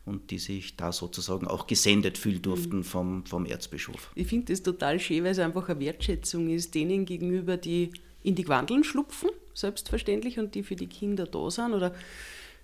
und 0.06 0.30
die 0.30 0.38
sich 0.38 0.76
da 0.76 0.92
sozusagen 0.92 1.46
auch 1.46 1.66
gesendet 1.66 2.16
fühlen 2.16 2.40
durften 2.40 2.78
mhm. 2.78 2.84
vom, 2.84 3.26
vom 3.26 3.44
Erzbischof. 3.44 4.10
Ich 4.14 4.28
finde 4.28 4.52
das 4.52 4.62
total 4.62 4.98
schön, 4.98 5.24
weil 5.24 5.32
es 5.32 5.38
einfach 5.38 5.68
eine 5.68 5.80
Wertschätzung 5.80 6.48
ist 6.48 6.74
denen 6.74 7.04
gegenüber, 7.04 7.56
die 7.56 7.92
in 8.22 8.34
die 8.34 8.44
Quandeln 8.44 8.84
schlupfen, 8.84 9.30
selbstverständlich, 9.52 10.38
und 10.38 10.54
die 10.54 10.62
für 10.62 10.76
die 10.76 10.86
Kinder 10.86 11.26
da 11.26 11.50
sind. 11.50 11.74
Oder 11.74 11.94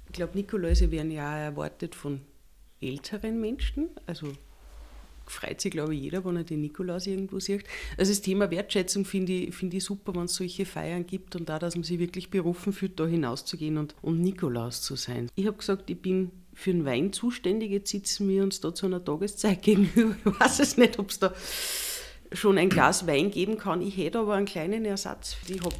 ich 0.06 0.12
glaube, 0.12 0.36
Nikoläuse 0.36 0.90
werden 0.90 1.10
ja 1.10 1.30
auch 1.30 1.38
erwartet 1.38 1.94
von 1.94 2.20
älteren 2.80 3.40
Menschen, 3.40 3.90
also 4.06 4.32
freut 5.26 5.60
sich, 5.60 5.70
glaube 5.70 5.94
ich, 5.94 6.02
jeder, 6.02 6.24
wenn 6.24 6.36
er 6.36 6.44
den 6.44 6.60
Nikolaus 6.60 7.06
irgendwo 7.06 7.38
sieht. 7.38 7.64
Also 7.96 8.10
das 8.10 8.20
Thema 8.20 8.50
Wertschätzung 8.50 9.04
finde 9.04 9.32
ich, 9.32 9.54
find 9.54 9.72
ich 9.72 9.84
super, 9.84 10.14
wenn 10.14 10.24
es 10.24 10.34
solche 10.34 10.66
Feiern 10.66 11.06
gibt 11.06 11.36
und 11.36 11.48
da, 11.48 11.58
dass 11.58 11.74
man 11.74 11.84
sich 11.84 11.98
wirklich 11.98 12.30
berufen 12.30 12.72
fühlt, 12.72 12.98
da 12.98 13.06
hinauszugehen 13.06 13.78
und, 13.78 13.94
und 14.02 14.20
Nikolaus 14.20 14.82
zu 14.82 14.96
sein. 14.96 15.28
Ich 15.36 15.46
habe 15.46 15.56
gesagt, 15.56 15.88
ich 15.90 16.00
bin 16.00 16.30
für 16.54 16.72
den 16.72 16.84
Wein 16.84 17.12
zuständig, 17.12 17.70
jetzt 17.70 17.90
sitzen 17.90 18.28
wir 18.28 18.42
uns 18.42 18.60
da 18.60 18.74
zu 18.74 18.86
einer 18.86 19.04
Tageszeit 19.04 19.62
gegenüber. 19.62 20.14
Ich 20.24 20.40
weiß 20.40 20.60
es 20.60 20.76
nicht, 20.76 20.98
ob 20.98 21.10
es 21.10 21.18
da 21.18 21.32
schon 22.32 22.58
ein 22.58 22.68
Glas 22.68 23.06
Wein 23.06 23.30
geben 23.30 23.58
kann. 23.58 23.82
Ich 23.82 23.96
hätte 23.96 24.18
aber 24.18 24.34
einen 24.34 24.46
kleinen 24.46 24.84
Ersatz. 24.84 25.36
Ich 25.48 25.60
habe 25.60 25.74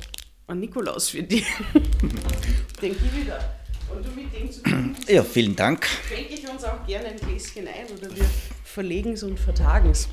einen 0.47 0.61
Nikolaus 0.61 1.11
für 1.11 1.23
dich. 1.23 1.47
den 1.73 2.93
gebe 2.93 3.19
ich 3.21 3.27
da. 3.27 3.55
Und 3.95 4.05
du 4.07 4.11
mit 4.11 4.35
dem 4.35 4.51
zu 4.51 4.63
tun 4.63 4.97
Ja, 5.07 5.23
vielen 5.23 5.55
Dank. 5.55 5.87
schenke 6.09 6.35
ich 6.35 6.49
uns 6.49 6.65
auch 6.65 6.87
gerne 6.87 7.09
ein 7.09 7.17
Gläschen 7.17 7.67
ein 7.67 7.97
oder 7.97 8.15
wir 8.17 8.25
verlegen 8.65 9.13
es 9.13 9.23
und 9.23 9.39
vertagen 9.39 9.91
es. 9.91 10.09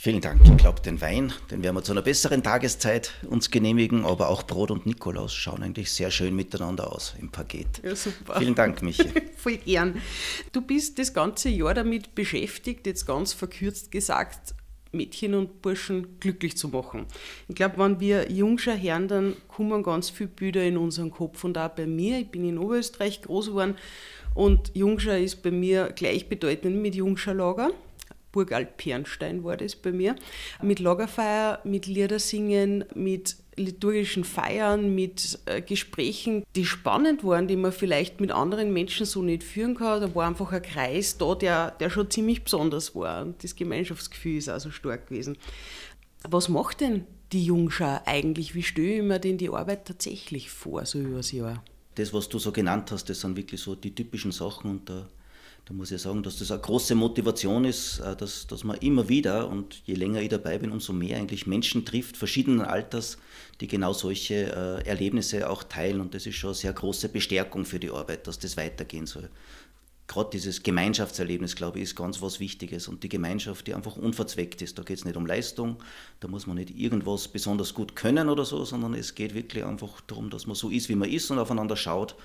Vielen 0.00 0.20
Dank. 0.20 0.40
Ich 0.44 0.56
glaube, 0.58 0.80
den 0.80 1.00
Wein, 1.00 1.32
den 1.50 1.64
werden 1.64 1.74
wir 1.74 1.82
zu 1.82 1.90
einer 1.90 2.02
besseren 2.02 2.44
Tageszeit 2.44 3.14
uns 3.28 3.50
genehmigen, 3.50 4.04
aber 4.04 4.28
auch 4.28 4.44
Brot 4.44 4.70
und 4.70 4.86
Nikolaus 4.86 5.34
schauen 5.34 5.60
eigentlich 5.64 5.90
sehr 5.90 6.12
schön 6.12 6.36
miteinander 6.36 6.92
aus 6.92 7.16
im 7.18 7.30
Paket. 7.30 7.66
Ja, 7.82 7.96
super. 7.96 8.38
Vielen 8.38 8.54
Dank, 8.54 8.80
Michi. 8.80 9.08
Voll 9.36 9.56
gern. 9.56 10.00
Du 10.52 10.60
bist 10.60 11.00
das 11.00 11.12
ganze 11.12 11.48
Jahr 11.48 11.74
damit 11.74 12.14
beschäftigt, 12.14 12.86
jetzt 12.86 13.06
ganz 13.06 13.32
verkürzt 13.32 13.90
gesagt, 13.90 14.54
Mädchen 14.92 15.34
und 15.34 15.62
Burschen 15.62 16.20
glücklich 16.20 16.56
zu 16.56 16.68
machen. 16.68 17.06
Ich 17.48 17.56
glaube, 17.56 17.78
wenn 17.78 17.98
wir 17.98 18.30
Jungscher 18.30 18.76
Herren, 18.76 19.08
dann 19.08 19.34
kommen 19.48 19.82
ganz 19.82 20.10
viele 20.10 20.28
Bilder 20.28 20.62
in 20.62 20.76
unseren 20.76 21.10
Kopf 21.10 21.42
und 21.42 21.58
auch 21.58 21.70
bei 21.70 21.88
mir. 21.88 22.20
Ich 22.20 22.28
bin 22.28 22.48
in 22.48 22.58
Oberösterreich 22.58 23.20
groß 23.22 23.48
geworden 23.48 23.74
und 24.36 24.70
Jungscher 24.76 25.18
ist 25.18 25.42
bei 25.42 25.50
mir 25.50 25.88
gleichbedeutend 25.88 26.80
mit 26.80 26.94
Jungscher 26.94 27.34
Lager. 27.34 27.72
Burgalp 28.32 28.76
Pernstein 28.76 29.44
war 29.44 29.56
das 29.56 29.76
bei 29.76 29.92
mir. 29.92 30.16
Mit 30.62 30.80
Lagerfeier, 30.80 31.60
mit 31.64 31.86
Liedersingen, 31.86 32.84
mit 32.94 33.36
liturgischen 33.58 34.24
Feiern, 34.24 34.94
mit 34.94 35.38
äh, 35.46 35.60
Gesprächen, 35.60 36.44
die 36.54 36.64
spannend 36.64 37.24
waren, 37.24 37.48
die 37.48 37.56
man 37.56 37.72
vielleicht 37.72 38.20
mit 38.20 38.30
anderen 38.30 38.72
Menschen 38.72 39.04
so 39.04 39.22
nicht 39.22 39.42
führen 39.42 39.74
kann. 39.74 40.00
Da 40.00 40.14
war 40.14 40.28
einfach 40.28 40.52
ein 40.52 40.62
Kreis 40.62 41.18
da, 41.18 41.34
der, 41.34 41.72
der 41.72 41.90
schon 41.90 42.10
ziemlich 42.10 42.44
besonders 42.44 42.94
war. 42.94 43.22
Und 43.22 43.42
das 43.42 43.56
Gemeinschaftsgefühl 43.56 44.38
ist 44.38 44.48
auch 44.48 44.60
so 44.60 44.70
stark 44.70 45.08
gewesen. 45.08 45.36
Was 46.28 46.48
macht 46.48 46.80
denn 46.80 47.04
die 47.32 47.44
Jungschau 47.44 48.00
eigentlich? 48.06 48.54
Wie 48.54 48.62
stelle 48.62 48.98
ich 48.98 49.02
mir 49.02 49.18
denn 49.18 49.38
die 49.38 49.50
Arbeit 49.50 49.86
tatsächlich 49.86 50.50
vor, 50.50 50.86
so 50.86 50.98
über 50.98 51.18
das 51.18 51.32
Jahr? 51.32 51.62
Das, 51.94 52.12
was 52.12 52.28
du 52.28 52.38
so 52.38 52.52
genannt 52.52 52.92
hast, 52.92 53.08
das 53.08 53.20
sind 53.20 53.36
wirklich 53.36 53.60
so 53.60 53.74
die 53.74 53.94
typischen 53.94 54.32
Sachen 54.32 54.70
und 54.70 54.88
da, 54.88 55.08
da 55.68 55.74
muss 55.74 55.90
ich 55.90 56.00
sagen, 56.00 56.22
dass 56.22 56.38
das 56.38 56.50
eine 56.50 56.62
große 56.62 56.94
Motivation 56.94 57.66
ist, 57.66 57.98
äh, 57.98 58.16
dass, 58.16 58.46
dass 58.46 58.64
man 58.64 58.78
immer 58.78 59.10
wieder 59.10 59.48
und 59.48 59.82
je 59.84 59.94
länger 59.94 60.22
ich 60.22 60.30
dabei 60.30 60.56
bin, 60.56 60.72
umso 60.72 60.94
mehr 60.94 61.18
eigentlich 61.18 61.46
Menschen 61.46 61.84
trifft, 61.84 62.16
verschiedenen 62.16 62.62
Alters, 62.62 63.18
die 63.60 63.68
genau 63.68 63.92
solche 63.92 64.46
äh, 64.46 64.88
Erlebnisse 64.88 65.50
auch 65.50 65.62
teilen 65.62 66.00
und 66.00 66.14
das 66.14 66.24
ist 66.24 66.36
schon 66.36 66.50
eine 66.50 66.54
sehr 66.54 66.72
große 66.72 67.10
Bestärkung 67.10 67.66
für 67.66 67.78
die 67.78 67.90
Arbeit, 67.90 68.26
dass 68.26 68.38
das 68.38 68.56
weitergehen 68.56 69.04
soll. 69.04 69.28
Gerade 70.06 70.30
dieses 70.32 70.62
Gemeinschaftserlebnis, 70.62 71.54
glaube 71.54 71.80
ich, 71.80 71.84
ist 71.84 71.96
ganz 71.96 72.22
was 72.22 72.40
Wichtiges 72.40 72.88
und 72.88 73.04
die 73.04 73.10
Gemeinschaft, 73.10 73.66
die 73.66 73.74
einfach 73.74 73.96
unverzweckt 73.96 74.62
ist. 74.62 74.78
Da 74.78 74.82
geht 74.82 74.96
es 74.96 75.04
nicht 75.04 75.18
um 75.18 75.26
Leistung, 75.26 75.76
da 76.20 76.28
muss 76.28 76.46
man 76.46 76.56
nicht 76.56 76.70
irgendwas 76.70 77.28
besonders 77.28 77.74
gut 77.74 77.94
können 77.94 78.30
oder 78.30 78.46
so, 78.46 78.64
sondern 78.64 78.94
es 78.94 79.14
geht 79.14 79.34
wirklich 79.34 79.66
einfach 79.66 80.00
darum, 80.06 80.30
dass 80.30 80.46
man 80.46 80.56
so 80.56 80.70
ist, 80.70 80.88
wie 80.88 80.94
man 80.94 81.10
ist 81.10 81.30
und 81.30 81.38
aufeinander 81.38 81.76
schaut 81.76 82.16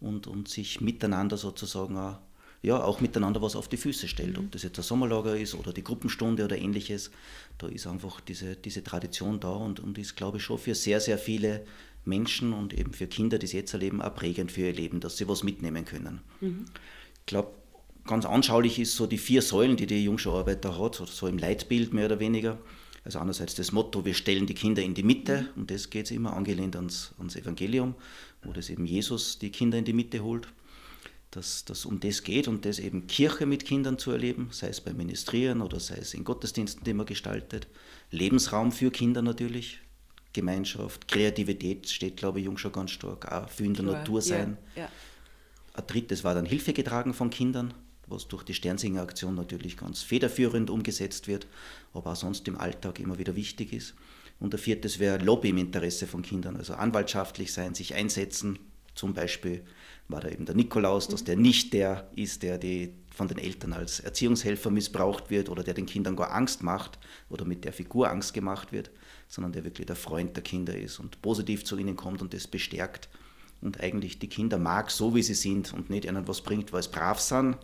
und, 0.00 0.26
und 0.26 0.48
sich 0.48 0.80
miteinander 0.80 1.36
sozusagen 1.36 1.96
auch 1.96 2.18
ja, 2.62 2.82
auch 2.82 3.00
miteinander 3.00 3.40
was 3.40 3.54
auf 3.54 3.68
die 3.68 3.76
Füße 3.76 4.08
stellt. 4.08 4.36
Ob 4.38 4.50
das 4.50 4.62
jetzt 4.62 4.78
ein 4.78 4.82
Sommerlager 4.82 5.36
ist 5.36 5.54
oder 5.54 5.72
die 5.72 5.84
Gruppenstunde 5.84 6.44
oder 6.44 6.58
ähnliches, 6.58 7.10
da 7.58 7.68
ist 7.68 7.86
einfach 7.86 8.20
diese, 8.20 8.56
diese 8.56 8.82
Tradition 8.82 9.38
da 9.38 9.52
und, 9.52 9.80
und 9.80 9.96
ist, 9.98 10.16
glaube 10.16 10.38
ich, 10.38 10.42
schon 10.42 10.58
für 10.58 10.74
sehr, 10.74 11.00
sehr 11.00 11.18
viele 11.18 11.64
Menschen 12.04 12.52
und 12.52 12.74
eben 12.74 12.92
für 12.92 13.06
Kinder, 13.06 13.38
die 13.38 13.46
es 13.46 13.52
jetzt 13.52 13.72
erleben, 13.74 14.02
auch 14.02 14.14
prägend 14.14 14.50
für 14.50 14.62
ihr 14.62 14.72
Leben, 14.72 15.00
dass 15.00 15.16
sie 15.16 15.28
was 15.28 15.44
mitnehmen 15.44 15.84
können. 15.84 16.20
Mhm. 16.40 16.64
Ich 17.20 17.26
glaube, 17.26 17.52
ganz 18.06 18.24
anschaulich 18.24 18.78
ist 18.78 18.96
so 18.96 19.06
die 19.06 19.18
vier 19.18 19.42
Säulen, 19.42 19.76
die 19.76 19.86
die 19.86 20.02
Jungschauarbeit 20.02 20.64
da 20.64 20.76
hat, 20.78 20.96
so 20.96 21.28
im 21.28 21.38
Leitbild 21.38 21.92
mehr 21.92 22.06
oder 22.06 22.18
weniger. 22.18 22.58
Also 23.04 23.20
einerseits 23.20 23.54
das 23.54 23.70
Motto, 23.70 24.04
wir 24.04 24.14
stellen 24.14 24.46
die 24.46 24.54
Kinder 24.54 24.82
in 24.82 24.94
die 24.94 25.04
Mitte, 25.04 25.42
mhm. 25.42 25.62
und 25.62 25.70
das 25.70 25.90
geht 25.90 26.06
es 26.06 26.10
immer 26.10 26.34
angelehnt 26.34 26.74
ans, 26.74 27.14
ans 27.18 27.36
Evangelium, 27.36 27.94
wo 28.42 28.52
das 28.52 28.68
eben 28.68 28.84
Jesus 28.84 29.38
die 29.38 29.50
Kinder 29.50 29.78
in 29.78 29.84
die 29.84 29.92
Mitte 29.92 30.24
holt 30.24 30.48
dass 31.30 31.64
das 31.64 31.84
um 31.84 32.00
das 32.00 32.22
geht 32.22 32.48
und 32.48 32.64
das 32.64 32.78
eben 32.78 33.06
Kirche 33.06 33.46
mit 33.46 33.64
Kindern 33.64 33.98
zu 33.98 34.10
erleben, 34.10 34.48
sei 34.50 34.68
es 34.68 34.80
beim 34.80 34.96
Ministrieren 34.96 35.60
oder 35.60 35.78
sei 35.78 35.96
es 35.96 36.14
in 36.14 36.24
Gottesdiensten, 36.24 36.84
die 36.84 36.94
man 36.94 37.06
gestaltet. 37.06 37.68
Lebensraum 38.10 38.72
für 38.72 38.90
Kinder 38.90 39.20
natürlich, 39.20 39.80
Gemeinschaft, 40.32 41.08
Kreativität 41.08 41.88
steht, 41.88 42.16
glaube 42.16 42.38
ich, 42.38 42.46
Jung 42.46 42.56
schon 42.56 42.72
ganz 42.72 42.92
stark, 42.92 43.30
auch 43.30 43.48
für 43.48 43.64
in 43.64 43.74
der 43.74 43.84
Klar, 43.84 43.98
Natur 43.98 44.22
sein. 44.22 44.56
Ja, 44.74 44.82
ja. 44.82 44.88
Ein 45.74 45.86
drittes 45.86 46.24
war 46.24 46.34
dann 46.34 46.46
Hilfe 46.46 46.72
getragen 46.72 47.12
von 47.12 47.30
Kindern, 47.30 47.74
was 48.06 48.26
durch 48.26 48.42
die 48.42 48.54
Sternsinger-Aktion 48.54 49.34
natürlich 49.34 49.76
ganz 49.76 50.02
federführend 50.02 50.70
umgesetzt 50.70 51.28
wird, 51.28 51.46
aber 51.92 52.12
auch 52.12 52.16
sonst 52.16 52.48
im 52.48 52.56
Alltag 52.56 53.00
immer 53.00 53.18
wieder 53.18 53.36
wichtig 53.36 53.72
ist. 53.72 53.94
Und 54.40 54.52
der 54.52 54.60
viertes 54.60 54.98
wäre 54.98 55.18
Lobby 55.18 55.50
im 55.50 55.58
Interesse 55.58 56.06
von 56.06 56.22
Kindern, 56.22 56.56
also 56.56 56.74
anwaltschaftlich 56.74 57.52
sein, 57.52 57.74
sich 57.74 57.94
einsetzen, 57.94 58.58
zum 58.98 59.14
Beispiel 59.14 59.62
war 60.08 60.20
da 60.20 60.28
eben 60.28 60.44
der 60.44 60.56
Nikolaus, 60.56 61.06
dass 61.06 61.22
der 61.22 61.36
nicht 61.36 61.72
der 61.72 62.10
ist, 62.16 62.42
der 62.42 62.58
die 62.58 62.94
von 63.14 63.28
den 63.28 63.38
Eltern 63.38 63.72
als 63.72 64.00
Erziehungshelfer 64.00 64.70
missbraucht 64.70 65.30
wird 65.30 65.48
oder 65.48 65.62
der 65.62 65.74
den 65.74 65.86
Kindern 65.86 66.16
gar 66.16 66.32
Angst 66.32 66.62
macht 66.64 66.98
oder 67.28 67.44
mit 67.44 67.64
der 67.64 67.72
Figur 67.72 68.10
Angst 68.10 68.34
gemacht 68.34 68.72
wird, 68.72 68.90
sondern 69.28 69.52
der 69.52 69.64
wirklich 69.64 69.86
der 69.86 69.96
Freund 69.96 70.34
der 70.34 70.42
Kinder 70.42 70.76
ist 70.76 70.98
und 70.98 71.22
positiv 71.22 71.64
zu 71.64 71.78
ihnen 71.78 71.94
kommt 71.94 72.22
und 72.22 72.34
das 72.34 72.48
bestärkt 72.48 73.08
und 73.60 73.80
eigentlich 73.80 74.18
die 74.18 74.28
Kinder 74.28 74.58
mag, 74.58 74.90
so 74.90 75.14
wie 75.14 75.22
sie 75.22 75.34
sind 75.34 75.72
und 75.72 75.90
nicht 75.90 76.04
ihnen 76.04 76.26
was 76.26 76.40
bringt, 76.40 76.72
weil 76.72 76.82
sie 76.82 76.90
brav 76.90 77.20
sind. 77.20 77.56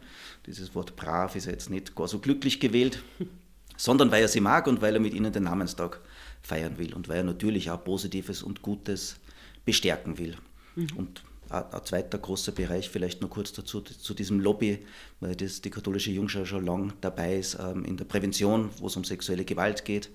Dieses 0.46 0.74
Wort 0.74 0.94
brav 0.94 1.34
ist 1.34 1.46
jetzt 1.46 1.68
nicht 1.68 1.96
gar 1.96 2.06
so 2.06 2.20
glücklich 2.20 2.60
gewählt, 2.60 3.02
sondern 3.76 4.12
weil 4.12 4.22
er 4.22 4.28
sie 4.28 4.40
mag 4.40 4.68
und 4.68 4.82
weil 4.82 4.94
er 4.94 5.00
mit 5.00 5.14
ihnen 5.14 5.32
den 5.32 5.44
Namenstag 5.44 6.00
feiern 6.42 6.78
will 6.78 6.94
und 6.94 7.08
weil 7.08 7.18
er 7.18 7.24
natürlich 7.24 7.70
auch 7.70 7.82
Positives 7.82 8.42
und 8.42 8.62
Gutes 8.62 9.16
bestärken 9.64 10.18
will. 10.18 10.36
Mhm. 10.76 10.88
Und 10.97 11.23
ein 11.50 11.85
zweiter 11.85 12.19
großer 12.19 12.52
Bereich, 12.52 12.88
vielleicht 12.88 13.21
noch 13.23 13.31
kurz 13.31 13.52
dazu, 13.52 13.81
zu 13.81 14.14
diesem 14.14 14.40
Lobby, 14.40 14.78
weil 15.21 15.37
das, 15.37 15.61
die 15.61 15.71
katholische 15.71 16.11
Jungschau 16.11 16.45
schon 16.45 16.64
lange 16.64 16.93
dabei 17.00 17.37
ist 17.37 17.59
ähm, 17.61 17.85
in 17.85 17.97
der 17.97 18.07
Prävention, 18.07 18.71
wo 18.78 18.87
es 18.87 18.97
um 18.97 19.04
sexuelle 19.04 19.45
Gewalt 19.45 19.85
geht, 19.85 20.11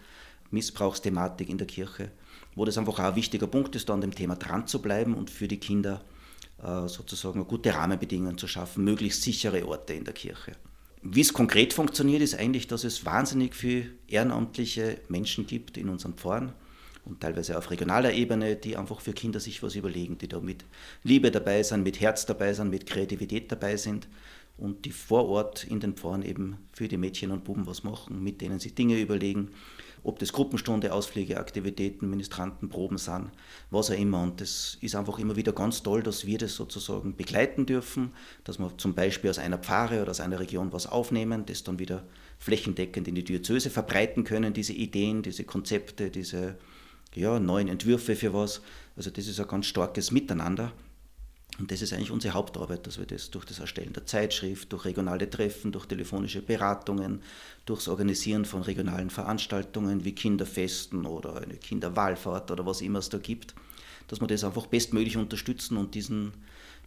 Missbrauchsthematik 0.52 1.50
in 1.50 1.58
der 1.58 1.68
Kirche, 1.68 2.12
wo 2.56 2.66
das 2.66 2.78
einfach 2.78 3.00
auch 3.00 3.04
ein 3.04 3.16
wichtiger 3.16 3.48
Punkt 3.48 3.76
ist, 3.76 3.90
da 3.90 3.94
an 3.94 4.02
dem 4.02 4.16
Thema 4.16 4.36
dran 4.36 4.68
zu 4.68 4.82
bleiben 4.82 5.14
und 5.14 5.30
für 5.30 5.48
die 5.48 5.60
Kinder 5.60 6.02
äh, 6.64 6.88
sozusagen 6.88 7.46
gute 7.48 7.74
Rahmenbedingungen 7.74 8.38
zu 8.38 8.48
schaffen, 8.48 8.84
möglichst 8.84 9.22
sichere 9.22 9.66
Orte 9.68 9.94
in 9.94 10.04
der 10.04 10.14
Kirche. 10.14 10.54
Wie 11.02 11.22
es 11.22 11.32
konkret 11.32 11.72
funktioniert, 11.74 12.22
ist 12.22 12.36
eigentlich, 12.36 12.68
dass 12.68 12.84
es 12.84 13.06
wahnsinnig 13.06 13.56
viele 13.56 13.92
ehrenamtliche 14.08 15.00
Menschen 15.08 15.48
gibt 15.48 15.78
in 15.78 15.88
unseren 15.88 16.16
Pfarren 16.16 16.54
und 17.10 17.20
teilweise 17.20 17.58
auf 17.58 17.72
regionaler 17.72 18.14
Ebene, 18.14 18.56
die 18.56 18.78
einfach 18.78 19.02
für 19.02 19.14
Kinder 19.14 19.40
sich 19.40 19.62
was 19.64 19.76
überlegen, 19.76 20.18
die 20.18 20.28
da 20.28 20.40
mit 20.40 20.64
Liebe 21.04 21.32
dabei 21.32 21.64
sind, 21.64 21.84
mit 21.84 22.00
Herz 22.00 22.26
dabei 22.26 22.54
sind, 22.54 22.70
mit 22.70 22.86
Kreativität 22.86 23.52
dabei 23.52 23.76
sind 23.78 24.08
und 24.58 24.86
die 24.86 24.92
vor 24.92 25.28
Ort 25.28 25.64
in 25.64 25.80
den 25.80 25.94
Pfarren 25.94 26.24
eben 26.24 26.58
für 26.72 26.88
die 26.88 26.98
Mädchen 26.98 27.32
und 27.32 27.44
Buben 27.44 27.66
was 27.66 27.84
machen, 27.84 28.24
mit 28.24 28.42
denen 28.42 28.60
sie 28.60 28.72
Dinge 28.72 29.00
überlegen, 29.00 29.50
ob 30.04 30.20
das 30.20 30.32
Gruppenstunde, 30.32 30.94
Ausflüge, 30.94 31.38
Aktivitäten, 31.38 32.10
Ministranten, 32.10 32.72
sind, 32.98 33.32
was 33.70 33.92
auch 33.92 33.98
immer. 33.98 34.24
Und 34.24 34.40
das 34.40 34.78
ist 34.80 34.96
einfach 34.96 35.20
immer 35.20 35.36
wieder 35.36 35.52
ganz 35.52 35.84
toll, 35.84 36.04
dass 36.04 36.26
wir 36.26 36.38
das 36.38 36.56
sozusagen 36.56 37.16
begleiten 37.16 37.66
dürfen, 37.66 38.12
dass 38.44 38.60
wir 38.60 38.78
zum 38.78 38.94
Beispiel 38.94 39.30
aus 39.30 39.40
einer 39.40 39.58
Pfarre 39.58 40.02
oder 40.02 40.12
aus 40.12 40.22
einer 40.22 40.40
Region 40.40 40.72
was 40.72 40.88
aufnehmen, 40.88 41.46
das 41.46 41.64
dann 41.64 41.80
wieder 41.80 42.06
flächendeckend 42.38 43.08
in 43.10 43.16
die 43.16 43.24
Diözese 43.24 43.70
verbreiten 43.70 44.24
können, 44.24 44.54
diese 44.54 44.74
Ideen, 44.74 45.22
diese 45.22 45.44
Konzepte, 45.44 46.10
diese 46.10 46.56
ja, 47.16 47.40
neuen 47.40 47.68
Entwürfe 47.68 48.16
für 48.16 48.34
was. 48.34 48.62
Also 48.96 49.10
das 49.10 49.28
ist 49.28 49.40
ein 49.40 49.48
ganz 49.48 49.66
starkes 49.66 50.12
Miteinander. 50.12 50.72
Und 51.58 51.72
das 51.72 51.82
ist 51.82 51.92
eigentlich 51.92 52.12
unsere 52.12 52.34
Hauptarbeit, 52.36 52.88
dass 52.88 53.00
wir 53.00 53.06
das 53.06 53.32
durch 53.32 53.44
das 53.44 53.60
Erstellen 53.60 53.92
der 53.92 54.06
Zeitschrift, 54.06 54.72
durch 54.72 54.86
regionale 54.86 55.30
Treffen, 55.30 55.72
durch 55.72 55.88
telefonische 55.88 56.42
Beratungen, 56.42 57.22
durchs 57.66 57.90
Organisieren 57.90 58.46
von 58.46 58.62
regionalen 58.62 59.10
Veranstaltungen 59.10 60.06
wie 60.06 60.14
Kinderfesten 60.14 61.06
oder 61.06 61.42
eine 61.42 61.56
Kinderwahlfahrt 61.56 62.52
oder 62.52 62.66
was 62.66 62.82
immer 62.82 63.00
es 63.00 63.10
da 63.10 63.18
gibt, 63.18 63.56
dass 64.08 64.22
wir 64.22 64.28
das 64.28 64.46
einfach 64.46 64.68
bestmöglich 64.68 65.18
unterstützen 65.18 65.76
und 65.76 65.96
diesen, 65.96 66.32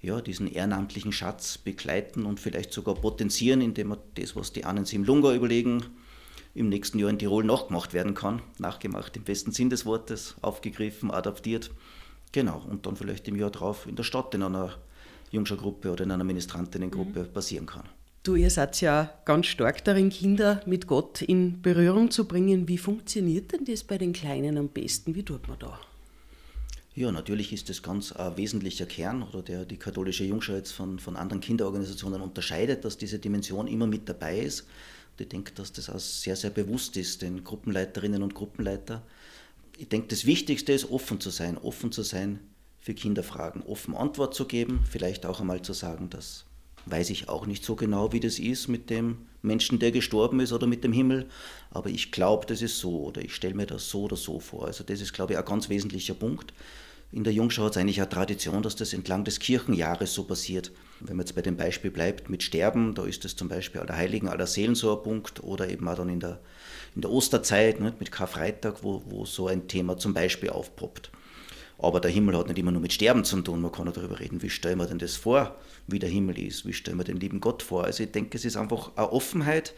ja, 0.01 0.23
diesen 0.23 0.51
ehrenamtlichen 0.51 1.13
Schatz 1.13 1.59
begleiten 1.59 2.25
und 2.25 2.41
vielleicht 2.41 2.73
sogar 2.73 2.95
potenzieren, 2.95 3.61
indem 3.61 3.89
wir 3.89 3.99
das, 4.15 4.37
was 4.37 4.53
die 4.53 4.65
Annen 4.65 4.87
im 4.91 5.05
Lunga 5.05 5.35
überlegen, 5.35 5.85
im 6.55 6.69
nächsten 6.69 6.99
Jahr 6.99 7.11
in 7.11 7.19
Tirol 7.19 7.45
nachgemacht 7.45 7.93
werden 7.95 8.15
kann. 8.15 8.43
Nachgemacht 8.59 9.17
im 9.17 9.25
besten 9.25 9.53
Sinn 9.53 9.71
des 9.71 9.87
Wortes, 9.87 10.37
aufgegriffen, 10.43 11.11
adaptiert. 11.11 11.71
Genau, 12.33 12.63
und 12.69 12.87
dann 12.87 12.97
vielleicht 12.97 13.29
im 13.29 13.37
Jahr 13.37 13.51
drauf 13.51 13.87
in 13.87 13.97
der 13.97 14.05
Stadt 14.05 14.35
in 14.35 14.43
einer 14.43 14.75
Jungschergruppe 15.31 15.91
oder 15.91 16.05
in 16.05 16.11
einer 16.11 16.25
Ministrantinnengruppe 16.25 17.21
mhm. 17.21 17.33
passieren 17.33 17.67
kann. 17.67 17.85
Du, 18.23 18.37
ihr 18.37 18.51
seid 18.51 18.81
ja 18.81 19.13
ganz 19.25 19.47
stark 19.47 19.85
darin, 19.85 20.09
Kinder 20.09 20.61
mit 20.65 20.87
Gott 20.87 21.23
in 21.23 21.61
Berührung 21.61 22.11
zu 22.11 22.27
bringen. 22.27 22.69
Wie 22.69 22.79
funktioniert 22.79 23.53
denn 23.53 23.65
das 23.65 23.83
bei 23.83 23.99
den 23.99 24.13
Kleinen 24.13 24.59
am 24.59 24.69
besten? 24.69 25.15
Wie 25.17 25.25
tut 25.25 25.49
man 25.49 25.59
da? 25.59 25.81
Ja, 26.95 27.11
natürlich 27.11 27.53
ist 27.53 27.69
das 27.69 27.83
ganz 27.83 28.13
ein 28.13 28.37
wesentlicher 28.37 28.87
Kern, 28.87 29.23
oder 29.23 29.43
der 29.43 29.65
die 29.65 29.79
katholische 29.79 30.25
Jungschau 30.25 30.53
jetzt 30.53 30.73
von, 30.73 30.99
von 30.99 31.17
anderen 31.17 31.41
Kinderorganisationen 31.41 32.21
unterscheidet, 32.21 32.85
dass 32.85 32.99
diese 32.99 33.19
Dimension 33.19 33.67
immer 33.67 33.87
mit 33.87 34.09
dabei 34.09 34.39
ist. 34.39 34.69
Und 35.13 35.21
ich 35.21 35.29
denke, 35.29 35.53
dass 35.53 35.73
das 35.73 35.91
auch 35.91 35.99
sehr, 35.99 36.37
sehr 36.37 36.51
bewusst 36.51 36.97
ist, 36.97 37.23
den 37.23 37.45
Gruppenleiterinnen 37.45 38.23
und 38.23 38.35
Gruppenleiter. 38.35 39.03
Ich 39.79 39.89
denke, 39.89 40.09
das 40.09 40.27
Wichtigste 40.27 40.73
ist, 40.73 40.91
offen 40.91 41.21
zu 41.21 41.31
sein, 41.31 41.59
offen 41.59 41.93
zu 41.93 42.03
sein 42.03 42.41
für 42.81 42.95
Kinderfragen, 42.95 43.63
offen 43.63 43.95
Antwort 43.95 44.35
zu 44.35 44.47
geben, 44.47 44.85
vielleicht 44.91 45.27
auch 45.27 45.41
einmal 45.41 45.63
zu 45.63 45.73
sagen, 45.73 46.11
dass 46.11 46.47
weiß 46.87 47.11
ich 47.11 47.29
auch 47.29 47.47
nicht 47.47 47.65
so 47.65 47.77
genau, 47.77 48.13
wie 48.13 48.21
das 48.21 48.39
ist 48.39 48.69
mit 48.69 48.91
dem 48.91 49.27
Menschen, 49.43 49.79
der 49.79 49.93
gestorben 49.93 50.41
ist 50.41 50.53
oder 50.53 50.67
mit 50.67 50.85
dem 50.85 50.93
Himmel. 50.93 51.29
Aber 51.71 51.91
ich 51.91 52.13
glaube, 52.13 52.47
das 52.47 52.63
ist 52.63 52.79
so 52.79 53.05
oder 53.05 53.23
ich 53.23 53.35
stelle 53.35 53.55
mir 53.55 53.67
das 53.67 53.89
so 53.89 54.03
oder 54.03 54.17
so 54.17 54.41
vor. 54.41 54.67
Also 54.67 54.85
das 54.85 55.01
ist, 55.01 55.13
glaube 55.13 55.33
ich, 55.33 55.39
ein 55.39 55.45
ganz 55.45 55.69
wesentlicher 55.69 56.15
Punkt. 56.15 56.53
In 57.13 57.25
der 57.25 57.33
Jungschau 57.35 57.65
hat 57.65 57.73
es 57.73 57.77
eigentlich 57.77 58.01
eine 58.01 58.09
Tradition, 58.09 58.63
dass 58.63 58.75
das 58.75 58.95
entlang 58.95 59.23
des 59.25 59.39
Kirchenjahres 59.39 60.15
so 60.15 60.25
passiert. 60.25 60.73
Wenn 61.01 61.19
man 61.19 61.27
jetzt 61.27 61.35
bei 61.35 61.43
dem 61.43 61.59
Beispiel 61.59 61.91
bleibt 61.91 62.31
mit 62.31 62.43
Sterben, 62.43 62.95
da 62.95 63.05
ist 63.05 63.27
das 63.27 63.37
zum 63.37 63.49
Beispiel 63.49 63.83
aller 63.83 63.95
Heiligen, 63.95 64.29
aller 64.29 64.47
Seelen 64.47 64.75
so 64.75 64.97
ein 64.97 65.03
Punkt 65.03 65.45
oder 65.45 65.69
eben 65.69 65.87
auch 65.89 65.97
dann 65.97 66.09
in 66.09 66.21
der, 66.21 66.41
in 66.95 67.03
der 67.03 67.11
Osterzeit 67.11 67.81
nicht, 67.81 68.01
mit 68.01 68.11
Karfreitag, 68.11 68.83
wo, 68.83 69.03
wo 69.05 69.27
so 69.27 69.47
ein 69.47 69.69
Thema 69.69 69.99
zum 69.99 70.15
Beispiel 70.15 70.49
aufpoppt. 70.49 71.11
Aber 71.77 72.01
der 72.01 72.11
Himmel 72.11 72.39
hat 72.39 72.47
nicht 72.47 72.59
immer 72.59 72.73
nur 72.73 72.81
mit 72.81 72.95
Sterben 72.95 73.25
zu 73.25 73.43
tun. 73.43 73.61
Man 73.61 73.73
kann 73.73 73.89
auch 73.89 73.93
darüber 73.93 74.19
reden, 74.19 74.41
wie 74.41 74.49
stellen 74.49 74.79
wir 74.79 74.87
denn 74.87 74.99
das 74.99 75.15
vor, 75.17 75.57
wie 75.89 75.99
der 75.99 76.09
Himmel 76.09 76.39
ist, 76.39 76.65
wie 76.65 76.73
stellen 76.73 76.97
wir 76.97 77.05
den 77.05 77.21
lieben 77.21 77.41
Gott 77.41 77.63
vor. 77.63 77.85
Also 77.85 78.05
ich 78.05 78.13
denke, 78.13 78.39
es 78.39 78.47
ist 78.47 78.57
einfach 78.57 78.93
eine 78.97 79.13
Offenheit, 79.13 79.75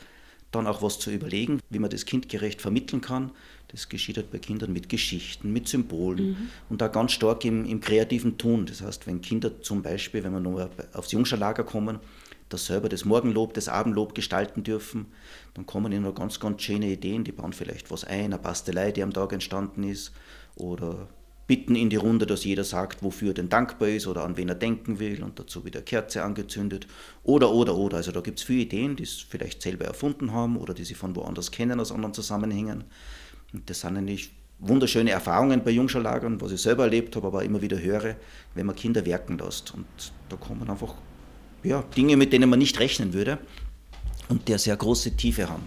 dann 0.53 0.69
auch 0.69 0.83
was 0.83 1.01
zu 1.01 1.11
überlegen, 1.11 1.61
wie 1.69 1.81
man 1.81 1.91
das 1.91 2.05
kindgerecht 2.05 2.63
vermitteln 2.63 3.01
kann. 3.01 3.33
Das 3.75 3.89
geschieht 3.89 4.17
halt 4.17 4.31
bei 4.31 4.39
Kindern 4.39 4.73
mit 4.73 4.89
Geschichten, 4.89 5.53
mit 5.53 5.67
Symbolen 5.69 6.31
mhm. 6.31 6.49
und 6.71 6.81
da 6.81 6.89
ganz 6.89 7.13
stark 7.13 7.45
im, 7.45 7.65
im, 7.65 7.81
kreativen 7.81 8.39
Tun. 8.39 8.67
Das 8.67 8.83
heißt, 8.83 9.07
wenn 9.07 9.21
Kinder 9.21 9.61
zum 9.61 9.83
Beispiel, 9.83 10.23
wenn 10.23 10.33
wir 10.33 10.41
nur 10.41 10.71
aufs 10.93 11.13
Jungscherlager 11.13 11.65
kommen, 11.65 11.99
das 12.49 12.67
selber 12.67 12.89
das 12.89 13.05
Morgenlob, 13.05 13.55
das 13.55 13.69
Abendlob 13.69 14.15
gestalten 14.15 14.63
dürfen, 14.63 15.07
dann 15.55 15.67
kommen 15.67 15.93
ihnen 15.93 16.05
noch 16.05 16.15
ganz, 16.15 16.39
ganz 16.39 16.63
schöne 16.63 16.87
Ideen. 16.87 17.25
Die 17.25 17.33
bauen 17.33 17.53
vielleicht 17.53 17.91
was 17.91 18.05
ein, 18.05 18.27
eine 18.27 18.39
Bastelei, 18.39 18.93
die 18.93 19.03
am 19.03 19.13
Tag 19.13 19.33
entstanden 19.33 19.83
ist 19.83 20.13
oder 20.55 21.09
bitten 21.47 21.77
in 21.77 21.91
die 21.91 21.97
Runde, 21.97 22.27
dass 22.27 22.45
jeder 22.45 22.65
sagt, 22.65 23.03
wofür 23.03 23.29
er 23.29 23.35
denn 23.35 23.49
dankbar 23.49 23.89
ist 23.89 24.07
oder 24.07 24.25
an 24.25 24.37
wen 24.37 24.49
er 24.49 24.55
denken 24.55 24.99
will 24.99 25.23
und 25.23 25.39
dazu 25.39 25.65
wieder 25.65 25.83
Kerze 25.83 26.23
angezündet. 26.23 26.87
Oder, 27.23 27.51
oder, 27.51 27.77
oder. 27.77 27.99
Also 27.99 28.13
da 28.13 28.21
gibt 28.21 28.39
es 28.39 28.45
viele 28.45 28.63
Ideen, 28.63 28.97
die 28.97 29.03
es 29.03 29.21
vielleicht 29.21 29.61
selber 29.61 29.85
erfunden 29.85 30.33
haben 30.33 30.57
oder 30.57 30.73
die 30.73 30.85
sie 30.85 30.95
von 30.95 31.15
woanders 31.17 31.51
kennen 31.51 31.81
aus 31.81 31.93
anderen 31.93 32.15
Zusammenhängen. 32.15 32.85
Und 33.55 33.71
das 33.71 33.81
sind 33.81 33.97
eigentlich 33.97 34.31
wunderschöne 34.59 35.11
Erfahrungen 35.11 35.63
bei 35.63 35.71
Jungscharlagern, 35.71 36.41
was 36.41 36.53
ich 36.53 36.61
selber 36.61 36.85
erlebt 36.85 37.17
habe, 37.17 37.29
aber 37.29 37.45
immer 37.45 37.63
wieder 37.63 37.81
höre, 37.81 38.17
wenn 38.55 38.67
man 38.67 38.77
Kinder 38.77 39.07
werken 39.07 39.39
lässt. 39.39 39.73
Und 39.73 39.87
da 40.29 40.37
kommen 40.37 40.69
einfach 40.69 40.95
ja, 41.63 41.83
Dinge, 41.97 42.17
mit 42.17 42.33
denen 42.33 42.51
man 42.51 42.59
nicht 42.59 42.79
rechnen 42.81 43.13
würde 43.13 43.39
und 44.29 44.49
die 44.49 44.53
eine 44.53 44.59
sehr 44.59 44.77
große 44.77 45.17
Tiefe 45.17 45.49
haben. 45.49 45.65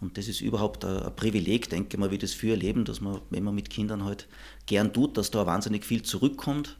Und 0.00 0.18
das 0.18 0.28
ist 0.28 0.40
überhaupt 0.42 0.84
ein 0.84 1.14
Privileg, 1.16 1.70
denke 1.70 1.88
ich 1.92 1.98
mal, 1.98 2.10
wie 2.10 2.18
das 2.18 2.34
für 2.34 2.54
Leben, 2.56 2.84
dass 2.84 3.00
man, 3.00 3.20
wenn 3.30 3.42
man 3.42 3.54
mit 3.54 3.70
Kindern 3.70 4.04
halt 4.04 4.28
gern 4.66 4.92
tut, 4.92 5.16
dass 5.16 5.30
da 5.30 5.46
wahnsinnig 5.46 5.84
viel 5.84 6.02
zurückkommt. 6.02 6.76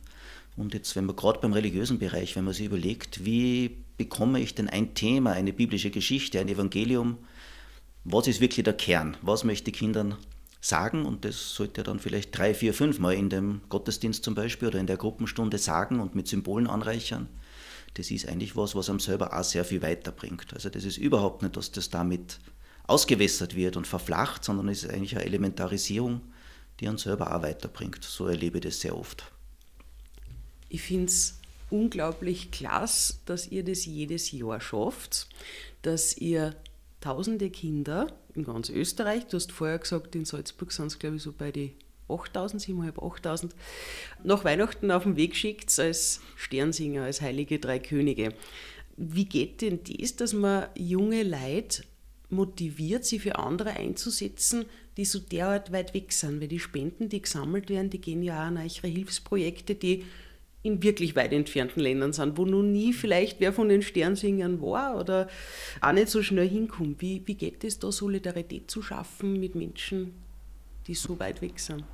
Und 0.57 0.75
jetzt, 0.75 0.95
wenn 0.95 1.07
man 1.07 1.17
gerade 1.17 1.41
beim 1.41 1.53
religiösen 1.53 1.99
Bereich, 1.99 2.37
wenn 2.37 2.45
man 2.45 2.55
sich 2.55 2.67
überlegt, 2.67 3.25
wie 3.25 3.79
bekomme 3.97 4.41
ich 4.41 4.55
denn 4.55 4.69
ein 4.69 4.95
Thema, 4.95 5.33
eine 5.33 5.53
biblische 5.53 5.91
Geschichte, 5.91 6.39
ein 6.39 6.49
Evangelium, 6.49 7.17
was 8.05 8.27
ist 8.27 8.41
wirklich 8.41 8.65
der 8.65 8.75
Kern? 8.75 9.17
Was 9.23 9.45
möchte 9.45 9.71
ich 9.71 9.77
Kindern 9.77 10.17
sagen? 10.65 11.05
Und 11.05 11.25
das 11.25 11.55
sollte 11.55 11.83
er 11.83 11.85
dann 11.85 11.99
vielleicht 11.99 12.37
drei, 12.37 12.55
vier, 12.55 12.75
fünf 12.75 12.99
Mal 12.99 13.15
in 13.15 13.29
dem 13.29 13.61
Gottesdienst 13.69 14.25
zum 14.25 14.35
Beispiel 14.35 14.69
oder 14.69 14.79
in 14.79 14.87
der 14.87 14.97
Gruppenstunde 14.97 15.59
sagen 15.59 16.01
und 16.01 16.15
mit 16.15 16.29
Symbolen 16.29 16.67
anreichern. 16.67 17.29
Das 17.95 18.11
ist 18.11 18.29
eigentlich 18.29 18.57
was, 18.57 18.75
was 18.75 18.91
einem 18.91 19.01
selber 19.01 19.39
auch 19.39 19.45
sehr 19.45 19.65
viel 19.65 19.83
weiterbringt. 19.83 20.53
Also 20.53 20.69
das 20.69 20.85
ist 20.85 20.97
überhaupt 20.97 21.43
nicht, 21.43 21.57
dass 21.57 21.71
das 21.71 21.91
damit 21.91 22.41
ausgewässert 22.87 23.55
wird 23.55 23.77
und 23.77 23.87
verflacht, 23.87 24.45
sondern 24.45 24.69
es 24.69 24.85
ist 24.85 24.91
eigentlich 24.91 25.15
eine 25.17 25.25
Elementarisierung, 25.25 26.21
die 26.81 26.89
uns 26.89 27.03
selber 27.03 27.35
auch 27.35 27.43
weiterbringt. 27.43 28.03
So 28.03 28.27
erlebe 28.27 28.59
ich 28.59 28.65
das 28.65 28.81
sehr 28.81 28.97
oft. 28.97 29.31
Ich 30.69 30.83
finde 30.83 31.07
es 31.07 31.39
unglaublich 31.71 32.51
klasse, 32.51 33.15
dass 33.27 33.47
ihr 33.47 33.65
das 33.65 33.87
jedes 33.87 34.33
Jahr 34.33 34.61
schafft, 34.61 35.29
dass 35.83 36.17
ihr 36.17 36.57
tausende 37.01 37.51
Kinder 37.51 38.09
in 38.35 38.45
ganz 38.45 38.69
Österreich, 38.71 39.27
du 39.27 39.37
hast 39.37 39.53
vorher 39.53 39.79
gesagt, 39.79 40.15
in 40.15 40.25
Salzburg 40.25 40.73
sind 40.73 40.87
es 40.87 40.99
glaube 40.99 41.17
ich 41.17 41.23
so 41.23 41.33
bei 41.33 41.53
die 41.53 41.75
8000, 42.09 42.63
7.500, 42.63 43.03
8000, 43.03 43.55
nach 44.23 44.45
Weihnachten 44.45 44.91
auf 44.91 45.05
den 45.05 45.17
Weg 45.17 45.37
schickt 45.37 45.79
als 45.79 46.21
Sternsinger, 46.37 47.05
als 47.05 47.23
heilige 47.23 47.59
drei 47.59 47.79
Könige. 47.79 48.35
Wie 48.97 49.25
geht 49.25 49.63
denn 49.63 49.81
das, 49.85 50.17
dass 50.17 50.33
man 50.33 50.67
junge 50.77 51.23
Leute 51.23 51.85
motiviert, 52.31 53.05
sie 53.05 53.19
für 53.19 53.39
andere 53.39 53.71
einzusetzen, 53.71 54.67
die 54.97 55.05
so 55.05 55.19
derart 55.19 55.73
weit 55.73 55.95
weg 55.95 56.13
sind. 56.13 56.41
Weil 56.41 56.49
die 56.49 56.59
Spenden, 56.61 57.09
die 57.09 57.23
gesammelt 57.23 57.71
werden, 57.71 57.91
die 57.91 58.01
gehen 58.01 58.23
ja 58.23 58.43
auch 58.43 58.47
an 58.47 58.59
eure 58.59 58.89
Hilfsprojekte, 58.89 59.75
die 59.75 60.05
in 60.65 60.83
wirklich 60.83 61.15
weit 61.15 61.33
entfernten 61.33 61.81
Ländern 61.81 62.15
sind, 62.15 62.39
wo 62.39 62.47
noch 62.47 62.63
nie 62.63 62.95
vielleicht 62.95 63.39
wer 63.39 63.53
von 63.53 63.69
den 63.69 63.83
Sternsingern 63.83 64.63
war 64.63 64.99
oder 64.99 65.29
auch 65.83 65.93
nicht 65.93 66.09
so 66.09 66.23
schnell 66.23 66.49
hinkommt. 66.49 67.03
Wie, 67.03 67.23
wie 67.27 67.35
geht 67.35 67.63
es 67.65 67.79
da, 67.79 67.93
Solidarität 67.93 68.71
zu 68.71 68.81
schaffen 68.81 69.39
mit 69.39 69.55
Menschen, 69.55 70.15
die 70.87 70.95
so 70.95 71.21
weit 71.21 71.43
weg 71.43 71.61
sind? 71.61 71.85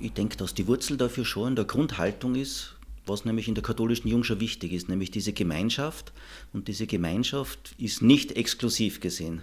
Ich 0.00 0.14
denke, 0.14 0.38
dass 0.38 0.54
die 0.54 0.66
Wurzel 0.66 0.96
dafür 0.96 1.26
schon 1.26 1.48
in 1.48 1.56
der 1.56 1.66
Grundhaltung 1.66 2.36
ist, 2.36 2.74
was 3.04 3.26
nämlich 3.26 3.48
in 3.48 3.54
der 3.54 3.62
katholischen 3.62 4.08
Jungschau 4.08 4.40
wichtig 4.40 4.72
ist, 4.72 4.88
nämlich 4.88 5.10
diese 5.10 5.34
Gemeinschaft. 5.34 6.14
Und 6.54 6.68
diese 6.68 6.86
Gemeinschaft 6.86 7.74
ist 7.76 8.00
nicht 8.00 8.32
exklusiv 8.32 9.00
gesehen. 9.00 9.42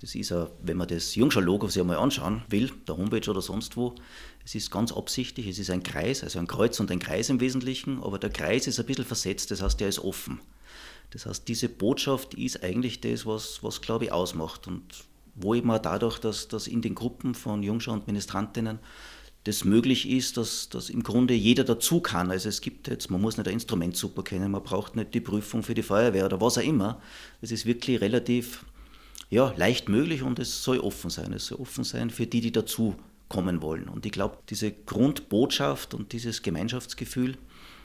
Das 0.00 0.14
ist 0.14 0.30
ja, 0.30 0.48
wenn 0.62 0.78
man 0.78 0.88
das 0.88 1.14
Jungschau-Logo 1.14 1.68
sich 1.68 1.80
einmal 1.80 1.98
anschauen 1.98 2.42
will, 2.48 2.72
der 2.88 2.96
Homepage 2.96 3.30
oder 3.30 3.42
sonst 3.42 3.76
wo, 3.76 3.94
es 4.44 4.54
ist 4.54 4.70
ganz 4.70 4.92
absichtlich, 4.92 5.46
es 5.46 5.58
ist 5.58 5.70
ein 5.70 5.82
Kreis, 5.82 6.24
also 6.24 6.38
ein 6.38 6.46
Kreuz 6.46 6.80
und 6.80 6.90
ein 6.90 6.98
Kreis 6.98 7.28
im 7.28 7.40
Wesentlichen, 7.40 8.02
aber 8.02 8.18
der 8.18 8.30
Kreis 8.30 8.66
ist 8.66 8.80
ein 8.80 8.86
bisschen 8.86 9.04
versetzt, 9.04 9.50
das 9.50 9.60
heißt, 9.60 9.78
der 9.78 9.88
ist 9.88 9.98
offen. 9.98 10.40
Das 11.10 11.26
heißt, 11.26 11.46
diese 11.48 11.68
Botschaft 11.68 12.34
ist 12.34 12.62
eigentlich 12.62 13.00
das, 13.00 13.26
was, 13.26 13.62
was 13.62 13.82
glaube 13.82 14.06
ich, 14.06 14.12
ausmacht. 14.12 14.66
Und 14.68 14.84
wo 15.34 15.54
eben 15.54 15.70
auch 15.70 15.78
dadurch, 15.78 16.18
dass, 16.18 16.48
dass 16.48 16.66
in 16.66 16.82
den 16.82 16.94
Gruppen 16.94 17.34
von 17.34 17.62
Jungschau 17.62 17.92
und 17.92 18.06
Ministrantinnen 18.06 18.78
das 19.44 19.64
möglich 19.64 20.08
ist, 20.08 20.36
dass, 20.36 20.68
dass 20.68 20.90
im 20.90 21.02
Grunde 21.02 21.32
jeder 21.34 21.64
dazu 21.64 22.00
kann. 22.00 22.30
Also 22.30 22.48
es 22.48 22.60
gibt 22.60 22.88
jetzt, 22.88 23.10
man 23.10 23.20
muss 23.20 23.38
nicht 23.38 23.48
ein 23.48 23.54
Instrument 23.54 23.96
super 23.96 24.22
kennen, 24.22 24.50
man 24.50 24.62
braucht 24.62 24.96
nicht 24.96 25.14
die 25.14 25.20
Prüfung 25.20 25.62
für 25.62 25.74
die 25.74 25.82
Feuerwehr 25.82 26.26
oder 26.26 26.40
was 26.40 26.58
auch 26.58 26.62
immer. 26.62 27.00
Es 27.40 27.50
ist 27.50 27.64
wirklich 27.64 28.02
relativ 28.02 28.66
ja, 29.30 29.54
leicht 29.56 29.88
möglich 29.88 30.22
und 30.22 30.38
es 30.38 30.62
soll 30.62 30.80
offen 30.80 31.08
sein. 31.08 31.32
Es 31.32 31.46
soll 31.46 31.60
offen 31.60 31.84
sein 31.84 32.10
für 32.10 32.26
die, 32.26 32.40
die 32.40 32.52
dazu 32.52 32.96
kommen 33.28 33.62
wollen. 33.62 33.88
Und 33.88 34.04
ich 34.04 34.12
glaube, 34.12 34.38
diese 34.50 34.72
Grundbotschaft 34.72 35.94
und 35.94 36.12
dieses 36.12 36.42
Gemeinschaftsgefühl 36.42 37.36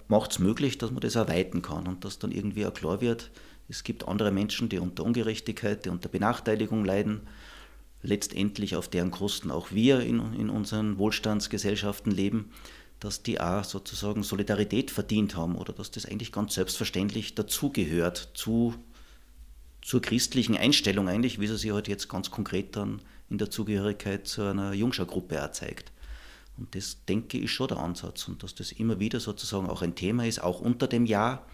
macht 0.08 0.32
es 0.32 0.40
möglich, 0.40 0.78
dass 0.80 0.92
man 0.92 1.02
das 1.02 1.16
erweitern 1.16 1.62
kann 1.62 1.88
und 1.88 2.04
dass 2.04 2.20
dann 2.20 2.32
irgendwie 2.32 2.66
auch 2.66 2.74
klar 2.74 3.00
wird, 3.00 3.32
es 3.68 3.84
gibt 3.84 4.08
andere 4.08 4.32
Menschen, 4.32 4.70
die 4.70 4.80
unter 4.80 5.04
Ungerechtigkeit, 5.04 5.86
die 5.86 5.90
unter 5.90 6.10
Benachteiligung 6.10 6.86
leiden 6.86 7.22
letztendlich 8.04 8.76
auf 8.76 8.88
deren 8.88 9.12
Kosten 9.12 9.52
auch 9.52 9.72
wir 9.72 10.02
in, 10.02 10.34
in 10.34 10.50
unseren 10.50 11.00
Wohlstandsgesellschaften 11.00 12.12
leben, 12.12 12.52
dass 13.00 13.24
die 13.24 13.42
auch 13.42 13.64
sozusagen 13.64 14.24
Solidarität 14.24 14.92
verdient 14.92 15.36
haben 15.36 15.56
oder 15.56 15.74
dass 15.74 15.92
das 15.92 16.06
eigentlich 16.06 16.32
ganz 16.32 16.54
selbstverständlich 16.54 17.36
dazugehört 17.36 18.30
zu, 18.36 18.76
zur 19.86 20.02
christlichen 20.02 20.58
Einstellung 20.58 21.08
eigentlich, 21.08 21.39
wie 21.39 21.45
sie 21.45 21.58
sich 21.58 21.71
halt 21.71 21.88
jetzt 21.88 22.10
ganz 22.10 22.32
konkret 22.32 22.76
dann 22.76 23.04
in 23.30 23.38
der 23.38 23.52
Zugehörigkeit 23.52 24.28
zu 24.28 24.41
einer 24.41 24.74
Jungschergruppe 24.74 25.45
auch 25.45 25.52
zeigt. 25.52 25.91
Und 26.58 26.74
das, 26.74 27.06
denke 27.06 27.38
ich, 27.38 27.52
schon 27.52 27.67
der 27.67 27.78
Ansatz 27.78 28.28
und 28.28 28.41
dass 28.41 28.56
das 28.56 28.71
immer 28.71 29.00
wieder 29.00 29.19
sozusagen 29.19 29.69
auch 29.69 29.84
ein 29.84 29.93
Thema 29.93 30.26
ist, 30.26 30.41
auch 30.41 30.60
unter 30.60 30.88
dem 30.88 31.06
Jahr, 31.06 31.45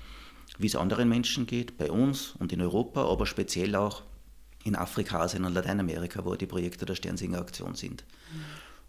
wie 0.58 0.67
es 0.67 0.78
anderen 0.78 1.10
Menschen 1.10 1.46
geht, 1.46 1.78
bei 1.78 1.91
uns 1.91 2.34
und 2.39 2.54
in 2.54 2.62
Europa, 2.62 3.04
aber 3.04 3.26
speziell 3.26 3.76
auch 3.76 4.04
in 4.63 4.78
Afrika, 4.78 5.20
Asien 5.20 5.44
und 5.44 5.54
Lateinamerika, 5.54 6.24
wo 6.24 6.36
die 6.36 6.46
Projekte 6.46 6.86
der 6.86 6.96
Sternsinger 6.96 7.39
Aktion 7.39 7.76
sind. 7.76 8.06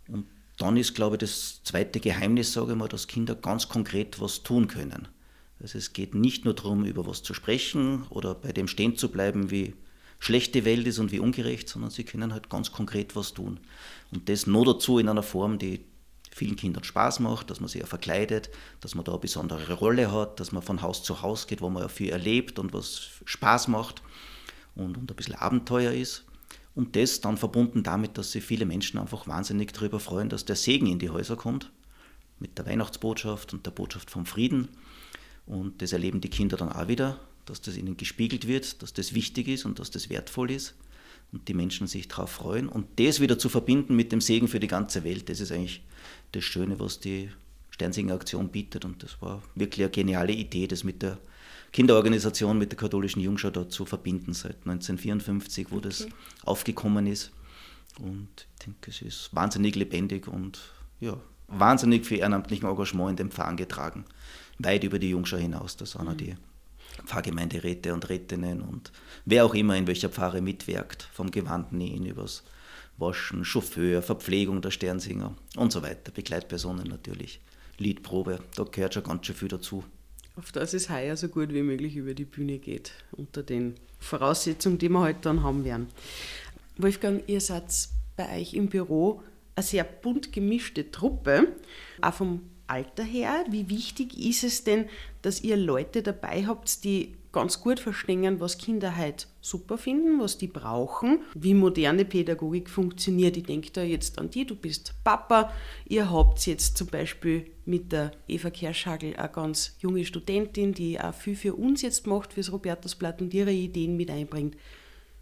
Und 0.07 0.27
dann 0.59 0.77
ist, 0.77 0.95
glaube 0.95 1.17
ich, 1.17 1.21
das 1.21 1.65
zweite 1.65 1.99
Geheimnis, 1.99 2.53
sage 2.53 2.73
ich 2.73 2.79
mal, 2.79 2.89
dass 2.89 3.09
Kinder 3.09 3.35
ganz 3.35 3.69
konkret 3.69 4.21
was 4.21 4.45
tun 4.45 4.69
können. 4.69 5.09
Also 5.63 5.79
es 5.79 5.93
geht 5.93 6.15
nicht 6.15 6.45
nur 6.45 6.55
darum, 6.55 6.85
über 6.85 7.07
was 7.07 7.23
zu 7.23 7.35
sprechen 7.35 8.03
oder 8.11 8.35
bei 8.35 8.53
dem 8.53 8.67
stehen 8.67 8.97
zu 8.97 9.11
bleiben, 9.11 9.51
wie 9.51 9.75
schlecht 10.19 10.55
die 10.55 10.65
Welt 10.65 10.87
ist 10.87 10.99
und 10.99 11.13
wie 11.13 11.21
ungerecht, 11.21 11.69
sondern 11.69 11.91
sie 11.91 12.05
können 12.05 12.33
halt 12.33 12.51
ganz 12.51 12.73
konkret 12.73 13.15
was 13.15 13.33
tun. 13.33 13.61
Und 14.11 14.29
das 14.29 14.47
nur 14.47 14.65
dazu 14.65 14.99
in 14.99 15.09
einer 15.09 15.23
Form, 15.23 15.59
die 15.59 15.85
vielen 16.35 16.57
Kindern 16.57 16.83
Spaß 16.83 17.21
macht, 17.21 17.51
dass 17.51 17.61
man 17.61 17.69
sich 17.69 17.81
ja 17.81 17.87
verkleidet, 17.87 18.51
dass 18.81 18.95
man 18.95 19.05
da 19.05 19.13
eine 19.13 19.21
besondere 19.21 19.75
Rolle 19.75 20.11
hat, 20.11 20.41
dass 20.41 20.51
man 20.51 20.63
von 20.63 20.83
Haus 20.83 21.03
zu 21.03 21.23
Haus 21.23 21.47
geht, 21.47 21.61
wo 21.61 21.71
man 21.71 21.83
ja 21.83 21.89
viel 21.89 22.11
erlebt 22.11 22.59
und 22.59 22.73
was 22.73 23.11
Spaß 23.25 23.69
macht 23.69 24.03
und, 24.75 24.97
und 24.97 25.11
ein 25.11 25.17
bisschen 25.17 25.35
Abenteuer 25.35 25.93
ist. 25.93 26.25
Und 26.75 26.97
das 26.97 27.21
dann 27.21 27.37
verbunden 27.37 27.83
damit, 27.83 28.17
dass 28.17 28.33
sich 28.33 28.43
viele 28.43 28.65
Menschen 28.65 28.99
einfach 28.99 29.29
wahnsinnig 29.29 29.73
darüber 29.73 30.01
freuen, 30.01 30.31
dass 30.31 30.47
der 30.47 30.57
Segen 30.57 30.87
in 30.87 30.99
die 30.99 31.11
Häuser 31.11 31.37
kommt, 31.37 31.71
mit 32.39 32.57
der 32.57 32.67
Weihnachtsbotschaft 32.67 33.53
und 33.53 33.67
der 33.67 33.73
Botschaft 33.73 34.11
vom 34.11 34.25
Frieden. 34.25 34.69
Und 35.47 35.83
das 35.83 35.93
erleben 35.93 36.21
die 36.21 36.31
Kinder 36.31 36.57
dann 36.57 36.71
auch 36.71 36.89
wieder, 36.89 37.19
dass 37.47 37.61
das 37.61 37.77
ihnen 37.77 37.97
gespiegelt 37.97 38.47
wird, 38.47 38.83
dass 38.83 38.93
das 38.93 39.15
wichtig 39.15 39.49
ist 39.49 39.65
und 39.65 39.79
dass 39.79 39.91
das 39.91 40.09
wertvoll 40.09 40.51
ist 40.51 40.75
und 41.33 41.49
die 41.49 41.55
Menschen 41.55 41.87
sich 41.87 42.09
darauf 42.09 42.31
freuen. 42.31 42.69
Und 42.69 42.87
das 43.01 43.21
wieder 43.21 43.39
zu 43.39 43.49
verbinden 43.49 43.97
mit 43.97 44.13
dem 44.13 44.21
Segen 44.21 44.49
für 44.49 44.61
die 44.61 44.69
ganze 44.69 45.05
Welt, 45.05 45.29
das 45.29 45.41
ist 45.41 45.51
eigentlich 45.51 45.83
das 46.33 46.45
Schöne, 46.45 46.79
was 46.79 47.01
die 47.01 47.31
Sternsinger 47.71 48.15
Aktion 48.15 48.49
bietet. 48.49 48.85
Und 48.85 49.03
das 49.03 49.21
war 49.21 49.43
wirklich 49.55 49.85
eine 49.85 49.91
geniale 49.91 50.33
Idee, 50.33 50.67
das 50.67 50.85
mit 50.85 51.03
der 51.03 51.19
Kinderorganisation, 51.73 52.59
mit 52.59 52.71
der 52.71 52.79
katholischen 52.79 53.23
Jungschau 53.23 53.51
dort 53.51 53.73
zu 53.73 53.87
verbinden, 53.87 54.35
seit 54.35 54.57
1954, 54.67 55.71
wo 55.71 55.77
okay. 55.77 55.89
das 55.89 56.07
aufgekommen 56.45 57.07
ist. 57.07 57.33
Und 57.99 58.29
ich 58.37 58.65
denke, 58.67 58.91
es 58.91 59.03
ist 59.03 59.35
wahnsinnig 59.35 59.75
lebendig 59.75 60.29
und 60.29 60.61
ja, 61.01 61.19
wahnsinnig 61.49 62.07
viel 62.07 62.19
ehrenamtlichen 62.19 62.69
Engagement 62.69 63.11
in 63.11 63.17
dem 63.17 63.31
Pfarren 63.31 63.57
getragen. 63.57 64.05
Weit 64.65 64.85
über 64.85 64.99
die 64.99 65.11
Jungschau 65.11 65.37
hinaus. 65.37 65.77
Da 65.77 65.87
sind 65.87 66.05
mhm. 66.05 66.17
die 66.17 66.37
Pfarrgemeinderäte 67.07 67.93
und 67.93 68.09
Rätinnen 68.09 68.61
und 68.61 68.93
wer 69.25 69.45
auch 69.45 69.55
immer 69.55 69.77
in 69.77 69.87
welcher 69.87 70.09
Pfarre 70.09 70.41
mitwirkt, 70.41 71.09
vom 71.13 71.31
Gewandnähen 71.31 72.07
übers 72.07 72.43
Waschen, 72.99 73.45
Chauffeur, 73.45 74.03
Verpflegung 74.03 74.61
der 74.61 74.71
Sternsinger 74.71 75.35
und 75.57 75.73
so 75.73 75.83
weiter, 75.83 76.13
Begleitpersonen 76.13 76.87
natürlich, 76.87 77.41
Liedprobe, 77.79 78.41
da 78.55 78.65
gehört 78.65 78.95
schon 78.95 79.05
ganz 79.05 79.27
schön 79.27 79.35
viel 79.35 79.49
dazu. 79.49 79.85
Auf 80.37 80.53
das 80.53 80.73
es 80.73 80.89
heuer 80.89 81.17
so 81.17 81.29
gut 81.29 81.53
wie 81.53 81.63
möglich 81.63 81.97
über 81.97 82.15
die 82.15 82.25
Bühne 82.25 82.59
geht, 82.59 82.93
unter 83.11 83.43
den 83.43 83.75
Voraussetzungen, 83.99 84.79
die 84.79 84.89
wir 84.89 85.01
heute 85.01 85.21
dann 85.23 85.43
haben 85.43 85.65
werden. 85.65 85.89
Wolfgang, 86.79 87.23
ihr 87.27 87.41
seid 87.41 87.65
bei 88.17 88.41
euch 88.41 88.55
im 88.55 88.69
Büro 88.69 89.23
eine 89.57 89.65
sehr 89.65 89.85
bunt 89.85 90.33
gemischte 90.33 90.91
Truppe, 90.91 91.49
auch 92.01 92.15
vom 92.15 92.43
Alter 92.67 93.05
her. 93.05 93.45
Wie 93.51 93.69
wichtig 93.69 94.19
ist 94.19 94.45
es 94.45 94.65
denn, 94.65 94.87
dass 95.23 95.43
ihr 95.43 95.57
Leute 95.57 96.03
dabei 96.03 96.47
habt, 96.47 96.85
die 96.85 97.15
ganz 97.33 97.61
gut 97.61 97.81
verstehen, 97.81 98.41
was 98.41 98.59
Kinder 98.59 98.97
heute 98.97 99.27
super 99.41 99.79
finden, 99.79 100.21
was 100.21 100.39
die 100.39 100.47
brauchen, 100.47 101.21
wie 101.35 101.55
moderne 101.55 102.05
Pädagogik 102.05 102.69
funktioniert. 102.69 103.37
Ich 103.37 103.45
denke 103.45 103.71
da 103.73 103.83
jetzt 103.83 104.19
an 104.19 104.31
die, 104.31 104.47
du 104.47 104.55
bist 104.55 104.95
Papa, 105.03 105.51
ihr 105.89 106.11
habt 106.11 106.47
jetzt 106.47 106.77
zum 106.77 106.89
Beispiel 106.89 107.51
mit 107.65 107.91
der 107.91 108.13
Eva 108.29 108.51
Kerschagel 108.51 109.17
eine 109.17 109.31
ganz 109.31 109.77
junge 109.81 110.05
Studentin, 110.05 110.75
die 110.75 111.01
auch 111.01 111.15
viel 111.15 111.37
für 111.37 111.55
uns 111.55 111.83
jetzt 111.83 112.07
macht, 112.07 112.35
fürs 112.35 112.53
Robertusblatt 112.53 113.23
und 113.23 113.33
ihre 113.33 113.53
Ideen 113.53 113.97
mit 113.97 114.11
einbringt. 114.11 114.57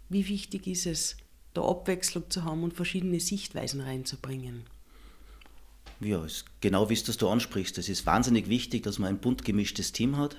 Wie 0.09 0.27
wichtig 0.27 0.67
ist 0.67 0.85
es, 0.85 1.17
da 1.53 1.61
Abwechslung 1.61 2.29
zu 2.29 2.43
haben 2.43 2.63
und 2.63 2.73
verschiedene 2.73 3.19
Sichtweisen 3.19 3.81
reinzubringen? 3.81 4.65
Ja, 6.01 6.25
genau 6.61 6.89
wie 6.89 6.95
du 6.95 7.29
ansprichst. 7.29 7.77
Es 7.77 7.87
ist 7.87 8.07
wahnsinnig 8.07 8.49
wichtig, 8.49 8.81
dass 8.83 8.97
man 8.97 9.09
ein 9.09 9.19
bunt 9.19 9.45
gemischtes 9.45 9.91
Team 9.91 10.17
hat. 10.17 10.35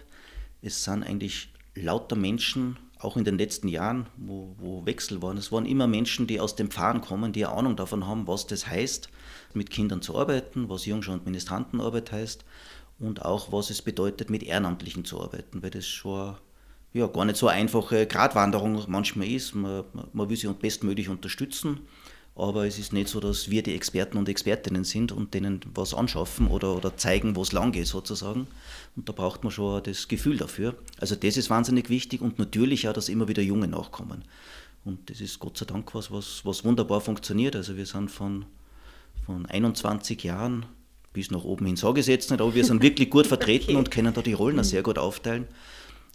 Es 0.60 0.82
sind 0.82 1.04
eigentlich 1.04 1.50
lauter 1.76 2.16
Menschen, 2.16 2.78
auch 2.98 3.16
in 3.16 3.24
den 3.24 3.38
letzten 3.38 3.68
Jahren, 3.68 4.06
wo, 4.16 4.54
wo 4.58 4.86
Wechsel 4.86 5.22
waren. 5.22 5.36
Es 5.36 5.52
waren 5.52 5.66
immer 5.66 5.86
Menschen, 5.86 6.26
die 6.26 6.40
aus 6.40 6.56
dem 6.56 6.70
Pfarren 6.70 7.00
kommen, 7.00 7.32
die 7.32 7.46
eine 7.46 7.54
Ahnung 7.54 7.76
davon 7.76 8.06
haben, 8.06 8.26
was 8.26 8.46
das 8.48 8.66
heißt, 8.66 9.08
mit 9.54 9.70
Kindern 9.70 10.02
zu 10.02 10.18
arbeiten, 10.18 10.68
was 10.68 10.84
Jungschau- 10.84 11.12
und 11.12 11.26
Ministrantenarbeit 11.26 12.10
heißt 12.10 12.44
und 12.98 13.24
auch, 13.24 13.52
was 13.52 13.70
es 13.70 13.82
bedeutet, 13.82 14.30
mit 14.30 14.42
Ehrenamtlichen 14.42 15.04
zu 15.04 15.20
arbeiten, 15.20 15.62
weil 15.62 15.70
das 15.70 15.86
schon 15.86 16.36
ja, 16.92 17.06
gar 17.06 17.24
nicht 17.24 17.36
so 17.36 17.48
eine 17.48 17.60
einfache 17.60 18.06
Gratwanderung 18.06 18.84
manchmal 18.88 19.28
ist. 19.28 19.54
Man, 19.54 19.84
man 20.12 20.28
will 20.28 20.36
sie 20.36 20.52
bestmöglich 20.52 21.08
unterstützen 21.08 21.80
aber 22.34 22.66
es 22.66 22.78
ist 22.78 22.92
nicht 22.92 23.08
so, 23.08 23.20
dass 23.20 23.50
wir 23.50 23.62
die 23.62 23.74
Experten 23.74 24.16
und 24.16 24.28
Expertinnen 24.28 24.84
sind 24.84 25.12
und 25.12 25.34
denen 25.34 25.60
was 25.74 25.92
anschaffen 25.92 26.46
oder, 26.46 26.74
oder 26.76 26.96
zeigen, 26.96 27.36
wo 27.36 27.42
es 27.42 27.52
lang 27.52 27.72
geht 27.72 27.86
sozusagen. 27.86 28.46
Und 28.96 29.08
da 29.08 29.12
braucht 29.12 29.44
man 29.44 29.50
schon 29.50 29.82
das 29.82 30.08
Gefühl 30.08 30.38
dafür. 30.38 30.74
Also 30.98 31.14
das 31.14 31.36
ist 31.36 31.50
wahnsinnig 31.50 31.90
wichtig 31.90 32.22
und 32.22 32.38
natürlich 32.38 32.88
auch, 32.88 32.94
dass 32.94 33.10
immer 33.10 33.28
wieder 33.28 33.42
Junge 33.42 33.68
nachkommen. 33.68 34.24
Und 34.84 35.10
das 35.10 35.20
ist 35.20 35.38
Gott 35.40 35.58
sei 35.58 35.66
Dank 35.66 35.94
was, 35.94 36.10
was, 36.10 36.44
was 36.44 36.64
wunderbar 36.64 37.00
funktioniert. 37.00 37.54
Also 37.54 37.76
wir 37.76 37.86
sind 37.86 38.10
von, 38.10 38.46
von 39.26 39.46
21 39.46 40.22
Jahren 40.24 40.64
bis 41.12 41.30
nach 41.30 41.44
oben 41.44 41.66
hin 41.66 41.76
sage 41.76 42.00
ich 42.00 42.06
jetzt 42.06 42.30
nicht, 42.30 42.40
aber 42.40 42.54
wir 42.54 42.64
sind 42.64 42.82
wirklich 42.82 43.10
gut 43.10 43.26
vertreten 43.26 43.72
okay. 43.72 43.76
und 43.76 43.90
können 43.90 44.14
da 44.14 44.22
die 44.22 44.32
Rollen 44.32 44.58
auch 44.58 44.64
sehr 44.64 44.82
gut 44.82 44.98
aufteilen. 44.98 45.46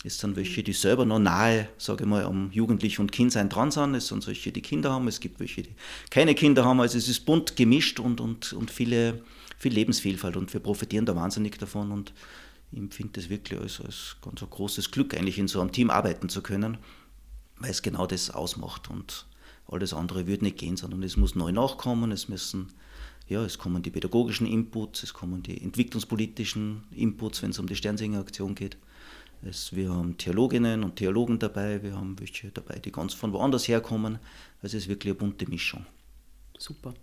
Es 0.03 0.19
sind 0.19 0.35
welche, 0.35 0.63
die 0.63 0.73
selber 0.73 1.05
noch 1.05 1.19
nahe, 1.19 1.69
sage 1.77 2.03
ich 2.03 2.09
mal, 2.09 2.23
am 2.23 2.51
Jugendlich- 2.51 2.99
und 2.99 3.11
Kindsein 3.11 3.49
dran 3.49 3.71
sind. 3.71 3.95
Es 3.95 4.07
sind 4.07 4.23
solche, 4.23 4.51
die 4.51 4.61
Kinder 4.61 4.91
haben. 4.91 5.07
Es 5.07 5.19
gibt 5.19 5.39
welche, 5.39 5.63
die 5.63 5.75
keine 6.11 6.35
Kinder 6.35 6.63
haben. 6.63 6.79
Also 6.79 6.97
es 6.97 7.07
ist 7.07 7.21
bunt 7.25 7.55
gemischt 7.55 7.99
und, 7.99 8.21
und, 8.21 8.53
und 8.53 8.69
viele, 8.69 9.21
viel 9.57 9.73
Lebensvielfalt. 9.73 10.37
Und 10.37 10.53
wir 10.53 10.59
profitieren 10.59 11.05
da 11.05 11.15
wahnsinnig 11.15 11.57
davon. 11.57 11.91
Und 11.91 12.13
ich 12.71 12.77
empfinde 12.77 13.13
das 13.13 13.29
wirklich 13.29 13.59
als, 13.59 13.81
als 13.81 14.17
ganz 14.21 14.41
ein 14.41 14.49
großes 14.49 14.91
Glück, 14.91 15.15
eigentlich 15.15 15.39
in 15.39 15.47
so 15.47 15.61
einem 15.61 15.71
Team 15.71 15.89
arbeiten 15.89 16.29
zu 16.29 16.43
können, 16.43 16.77
weil 17.57 17.71
es 17.71 17.81
genau 17.81 18.05
das 18.05 18.29
ausmacht. 18.29 18.89
Und 18.91 19.25
alles 19.67 19.93
andere 19.93 20.27
würde 20.27 20.45
nicht 20.45 20.57
gehen, 20.57 20.77
sondern 20.77 21.01
es 21.01 21.17
muss 21.17 21.33
neu 21.33 21.51
nachkommen. 21.51 22.11
Es 22.11 22.29
müssen 22.29 22.67
ja, 23.27 23.43
es 23.43 23.57
kommen 23.57 23.83
die 23.83 23.89
pädagogischen 23.89 24.47
Inputs, 24.47 25.03
es 25.03 25.13
kommen 25.13 25.43
die 25.43 25.61
entwicklungspolitischen 25.61 26.83
Inputs, 26.91 27.41
wenn 27.41 27.49
es 27.49 27.59
um 27.59 27.67
die 27.67 27.75
Sternsinger-Aktion 27.75 28.55
geht. 28.55 28.77
Es, 29.43 29.75
wir 29.75 29.91
haben 29.91 30.17
Theologinnen 30.17 30.83
und 30.83 30.95
Theologen 30.95 31.39
dabei, 31.39 31.81
wir 31.83 31.95
haben 31.95 32.19
welche 32.19 32.49
dabei, 32.51 32.79
die 32.79 32.91
ganz 32.91 33.13
von 33.13 33.33
woanders 33.33 33.67
herkommen. 33.67 34.19
Also 34.61 34.77
es 34.77 34.83
ist 34.83 34.89
wirklich 34.89 35.11
eine 35.11 35.19
bunte 35.19 35.47
Mischung. 35.49 35.85
Super. 36.57 36.93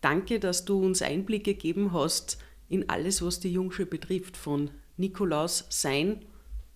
Danke, 0.00 0.38
dass 0.38 0.64
du 0.64 0.84
uns 0.84 1.02
Einblicke 1.02 1.54
gegeben 1.54 1.92
hast 1.92 2.38
in 2.68 2.88
alles, 2.88 3.22
was 3.22 3.40
die 3.40 3.52
Jungschule 3.52 3.86
betrifft, 3.86 4.36
von 4.36 4.70
Nikolaus 4.96 5.66
Sein 5.70 6.24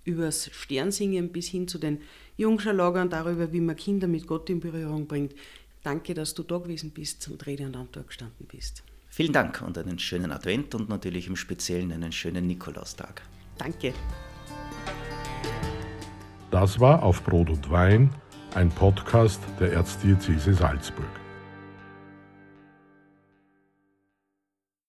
übers 0.04 0.50
Sternsingen 0.52 1.30
bis 1.30 1.48
hin 1.48 1.68
zu 1.68 1.78
den 1.78 2.00
Jungschulagern, 2.36 3.10
darüber, 3.10 3.52
wie 3.52 3.60
man 3.60 3.76
Kinder 3.76 4.08
mit 4.08 4.26
Gott 4.26 4.50
in 4.50 4.60
Berührung 4.60 5.06
bringt. 5.06 5.34
Danke, 5.82 6.14
dass 6.14 6.34
du 6.34 6.42
da 6.42 6.58
gewesen 6.58 6.90
bist 6.90 7.28
und 7.28 7.44
Rede 7.46 7.66
und 7.66 7.76
Antwort 7.76 8.08
gestanden 8.08 8.46
bist. 8.46 8.82
Vielen 9.08 9.32
Dank 9.32 9.60
und 9.62 9.76
einen 9.76 9.98
schönen 9.98 10.32
Advent 10.32 10.74
und 10.74 10.88
natürlich 10.88 11.26
im 11.26 11.36
Speziellen 11.36 11.92
einen 11.92 12.12
schönen 12.12 12.46
Nikolaustag. 12.46 13.22
Danke. 13.58 13.92
Das 16.52 16.78
war 16.80 17.02
auf 17.02 17.24
Brot 17.24 17.48
und 17.48 17.70
Wein, 17.70 18.10
ein 18.54 18.68
Podcast 18.68 19.40
der 19.58 19.72
Erzdiözese 19.72 20.52
Salzburg. 20.52 21.21